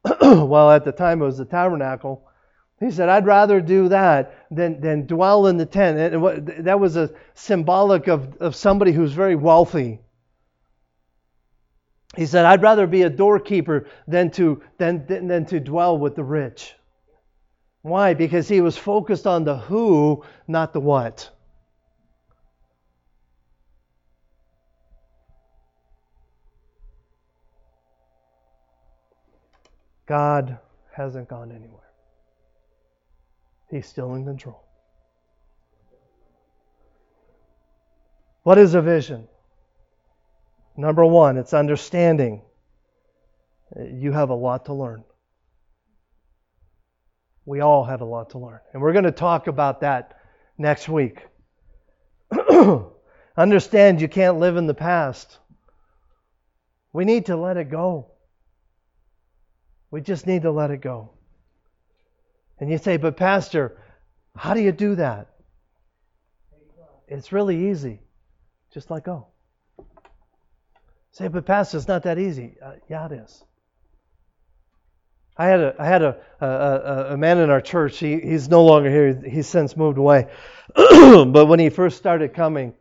well, 0.21 0.71
at 0.71 0.85
the 0.85 0.93
time 0.93 1.23
it 1.23 1.27
was 1.27 1.39
the 1.39 1.45
tabernacle. 1.45 2.27
He 2.81 2.91
said, 2.91 3.09
I'd 3.09 3.27
rather 3.27 3.61
do 3.61 3.89
that 3.89 4.47
than, 4.51 4.81
than 4.81 5.07
dwell 5.07 5.47
in 5.47 5.57
the 5.57 5.67
tent. 5.67 5.99
And 5.99 6.47
that 6.67 6.81
was 6.81 6.97
a 6.97 7.11
symbolic 7.35 8.09
of, 8.09 8.37
of 8.39 8.57
somebody 8.57 8.91
who's 8.91 9.13
very 9.13 9.37
wealthy. 9.37 10.01
He 12.17 12.27
said, 12.27 12.45
I'd 12.45 12.63
rather 12.63 12.87
be 12.87 13.03
a 13.03 13.11
doorkeeper 13.11 13.87
than 14.09 14.31
to, 14.33 14.63
than, 14.79 15.07
than, 15.07 15.29
than 15.29 15.47
to 15.47 15.61
dwell 15.61 15.97
with 15.99 16.17
the 16.17 16.25
rich. 16.25 16.75
Why? 17.85 18.15
Because 18.15 18.49
he 18.49 18.63
was 18.63 18.79
focused 18.79 19.27
on 19.27 19.45
the 19.45 19.59
who, 19.59 20.25
not 20.49 20.73
the 20.73 20.81
what. 20.81 21.29
God 30.07 30.59
hasn't 30.93 31.29
gone 31.29 31.53
anywhere. 31.53 31.91
He's 33.71 33.87
still 33.87 34.15
in 34.15 34.25
control. 34.25 34.65
What 38.45 38.57
is 38.57 38.73
a 38.73 38.81
vision? 38.81 39.29
Number 40.75 41.05
one, 41.05 41.37
it's 41.37 41.53
understanding. 41.53 42.41
You 43.79 44.13
have 44.13 44.31
a 44.31 44.35
lot 44.35 44.65
to 44.65 44.73
learn. 44.73 45.05
We 47.47 47.61
all 47.61 47.85
have 47.85 48.01
a 48.01 48.05
lot 48.05 48.31
to 48.31 48.39
learn. 48.39 48.61
And 48.73 48.81
we're 48.81 48.93
going 48.93 49.05
to 49.05 49.13
talk 49.13 49.47
about 49.47 49.81
that 49.81 50.19
next 50.57 50.89
week. 50.89 51.27
Understand 53.37 54.01
you 54.01 54.09
can't 54.09 54.39
live 54.39 54.57
in 54.57 54.67
the 54.67 54.75
past. 54.75 55.39
We 56.93 57.05
need 57.05 57.27
to 57.27 57.37
let 57.37 57.57
it 57.57 57.71
go. 57.71 58.13
We 59.91 60.01
just 60.01 60.27
need 60.27 60.43
to 60.43 60.51
let 60.51 60.71
it 60.71 60.81
go. 60.81 61.11
And 62.59 62.71
you 62.71 62.79
say, 62.79 62.97
but 62.97 63.17
Pastor, 63.17 63.77
how 64.37 64.55
do 64.55 64.61
you 64.61 64.73
do 64.73 64.95
that? 64.95 65.29
It's 67.09 67.33
really 67.33 67.71
easy. 67.71 68.01
Just 68.73 68.91
let 68.91 69.05
go. 69.05 69.27
Say, 71.13 71.29
but 71.29 71.47
Pastor, 71.47 71.77
it's 71.79 71.87
not 71.89 72.05
that 72.05 72.19
easy. 72.19 72.57
Uh, 72.65 72.73
yeah, 72.89 73.07
it 73.07 73.13
is. 73.13 73.45
I 75.37 75.47
had 75.47 75.61
a 75.61 75.75
I 75.79 75.87
had 75.87 76.03
a 76.03 76.17
a, 76.41 77.07
a 77.15 77.17
man 77.17 77.39
in 77.39 77.51
our 77.51 77.61
church. 77.61 77.99
He 77.99 78.21
he's 78.21 78.49
no 78.49 78.65
longer 78.65 78.91
here. 78.91 79.21
He's 79.29 79.47
since 79.47 79.77
moved 79.77 79.99
away. 79.99 80.29
but 80.75 81.47
when 81.47 81.59
he 81.59 81.71
first 81.71 81.97
started 81.97 82.35
coming, 82.35 82.75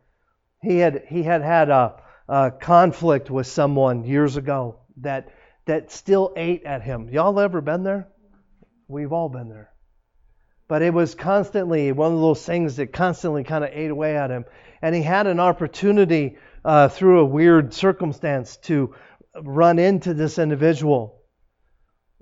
he 0.62 0.78
had 0.78 1.04
he 1.08 1.22
had 1.22 1.42
had 1.42 1.70
a, 1.70 1.96
a 2.28 2.50
conflict 2.50 3.30
with 3.30 3.46
someone 3.46 4.04
years 4.04 4.36
ago 4.36 4.76
that 4.98 5.28
that 5.66 5.90
still 5.90 6.32
ate 6.36 6.64
at 6.64 6.82
him. 6.82 7.08
Y'all 7.08 7.38
ever 7.40 7.60
been 7.60 7.82
there? 7.82 8.08
We've 8.88 9.12
all 9.12 9.28
been 9.28 9.48
there. 9.48 9.70
But 10.68 10.82
it 10.82 10.94
was 10.94 11.14
constantly 11.14 11.92
one 11.92 12.12
of 12.12 12.20
those 12.20 12.44
things 12.44 12.76
that 12.76 12.92
constantly 12.92 13.44
kind 13.44 13.64
of 13.64 13.70
ate 13.72 13.90
away 13.90 14.16
at 14.16 14.30
him. 14.30 14.44
And 14.80 14.94
he 14.94 15.02
had 15.02 15.26
an 15.26 15.40
opportunity 15.40 16.36
uh, 16.64 16.88
through 16.88 17.20
a 17.20 17.24
weird 17.24 17.74
circumstance 17.74 18.56
to 18.58 18.94
run 19.42 19.78
into 19.78 20.14
this 20.14 20.38
individual. 20.38 21.22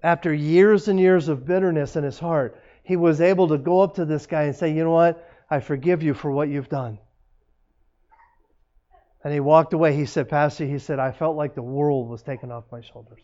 After 0.03 0.35
years 0.35 0.89
and 0.89 0.99
years 0.99 1.29
of 1.29 1.47
bitterness 1.47 1.97
in 1.97 2.05
his 2.05 2.19
heart, 2.19 2.61
he 2.83 2.97
was 2.97 3.21
able 3.21 3.49
to 3.49 3.59
go 3.59 3.81
up 3.81 3.95
to 3.95 4.05
this 4.05 4.27
guy 4.27 4.45
and 4.45 4.57
say, 4.57 4.73
You 4.73 4.85
know 4.85 4.91
what? 4.91 5.29
I 5.49 5.61
forgive 5.61 6.03
you 6.03 6.15
for 6.15 6.31
what 6.31 6.49
you've 6.49 6.69
done. 6.69 6.99
And 9.23 9.33
he 9.33 9.41
walked 9.41 9.73
away. 9.73 9.95
He 9.95 10.07
said, 10.07 10.29
Pastor, 10.29 10.67
he 10.67 10.79
said, 10.79 10.99
I 10.99 11.13
felt 11.13 11.37
like 11.37 11.55
the 11.55 11.63
world 11.63 12.09
was 12.09 12.23
taken 12.23 12.51
off 12.51 12.65
my 12.73 12.81
shoulders. 12.81 13.21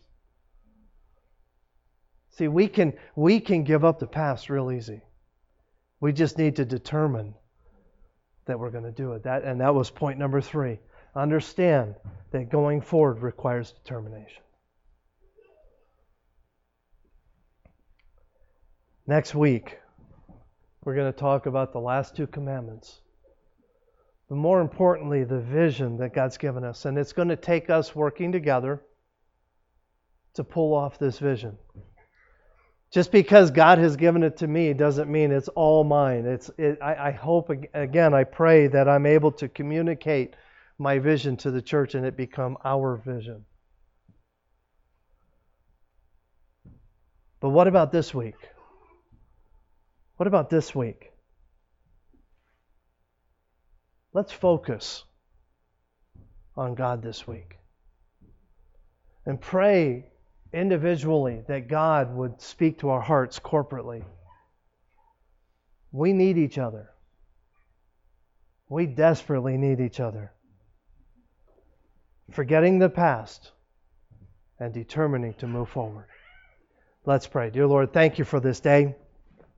See, 2.31 2.47
we 2.47 2.69
can, 2.69 2.93
we 3.17 3.41
can 3.41 3.65
give 3.65 3.85
up 3.85 3.99
the 3.99 4.07
past 4.07 4.49
real 4.49 4.71
easy. 4.71 5.03
We 6.01 6.13
just 6.13 6.39
need 6.39 6.57
to 6.57 6.65
determine 6.65 7.35
that 8.47 8.61
we're 8.61 8.71
going 8.71 8.85
to 8.85 8.93
do 8.93 9.13
it. 9.15 9.25
That, 9.25 9.43
and 9.43 9.61
that 9.61 9.75
was 9.75 9.91
point 9.91 10.19
number 10.19 10.41
three. 10.41 10.79
Understand 11.17 11.97
that 12.31 12.49
going 12.49 12.81
forward 12.81 13.23
requires 13.23 13.73
determination. 13.73 14.43
Next 19.09 19.35
week, 19.35 19.79
we're 20.85 20.95
going 20.95 21.11
to 21.11 21.19
talk 21.19 21.47
about 21.47 21.73
the 21.73 21.81
last 21.81 22.15
two 22.15 22.27
commandments. 22.27 23.01
But 24.29 24.37
more 24.37 24.61
importantly, 24.61 25.25
the 25.25 25.41
vision 25.41 25.97
that 25.97 26.13
God's 26.13 26.37
given 26.37 26.63
us. 26.63 26.85
And 26.85 26.99
it's 26.99 27.15
going 27.15 27.29
to 27.29 27.37
take 27.37 27.71
us 27.71 27.97
working 27.97 28.33
together 28.33 28.83
to 30.35 30.45
pull 30.45 30.75
off 30.75 30.99
this 30.99 31.19
vision. 31.19 31.57
Just 32.93 33.11
because 33.11 33.51
God 33.51 33.79
has 33.79 33.97
given 33.97 34.23
it 34.23 34.37
to 34.37 34.47
me 34.47 34.75
doesn't 34.75 35.11
mean 35.11 35.33
it's 35.33 35.49
all 35.49 35.85
mine. 35.85 36.27
It's, 36.27 36.51
it, 36.59 36.79
I, 36.83 37.09
I 37.09 37.11
hope, 37.13 37.51
again, 37.73 38.13
I 38.13 38.25
pray 38.25 38.67
that 38.67 38.91
I'm 38.91 39.07
able 39.07 39.33
to 39.33 39.49
communicate 39.49 40.37
my 40.77 40.99
vision 40.99 41.39
to 41.39 41.51
the 41.51 41.63
church 41.63 41.95
and 41.95 42.05
it 42.05 42.15
become 42.15 42.59
our 42.63 42.99
vision. 42.99 43.47
But 47.41 47.49
what 47.51 47.69
about 47.69 47.91
this 47.91 48.13
week? 48.13 48.37
What 50.19 50.27
about 50.27 50.51
this 50.51 50.75
week? 50.75 51.11
Let's 54.13 54.33
focus 54.33 55.05
on 56.57 56.75
God 56.75 57.03
this 57.03 57.27
week 57.27 57.57
and 59.25 59.41
pray 59.41 60.07
individually 60.53 61.43
that 61.49 61.69
God 61.69 62.15
would 62.15 62.41
speak 62.41 62.81
to 62.81 62.91
our 62.91 63.01
hearts 63.01 63.39
corporately. 63.39 64.05
We 65.93 66.13
need 66.13 66.37
each 66.37 66.59
other. 66.59 66.91
We 68.69 68.85
desperately 68.85 69.57
need 69.57 69.81
each 69.81 69.99
other 69.99 70.33
forgetting 72.33 72.79
the 72.79 72.89
past, 72.89 73.53
and 74.61 74.73
determining 74.75 75.35
to 75.35 75.47
move 75.47 75.69
forward. 75.69 76.07
Let's 77.05 77.27
pray. 77.27 77.51
Dear 77.51 77.67
Lord, 77.67 77.93
thank 77.93 78.19
you 78.19 78.25
for 78.25 78.41
this 78.41 78.61
day. 78.61 78.97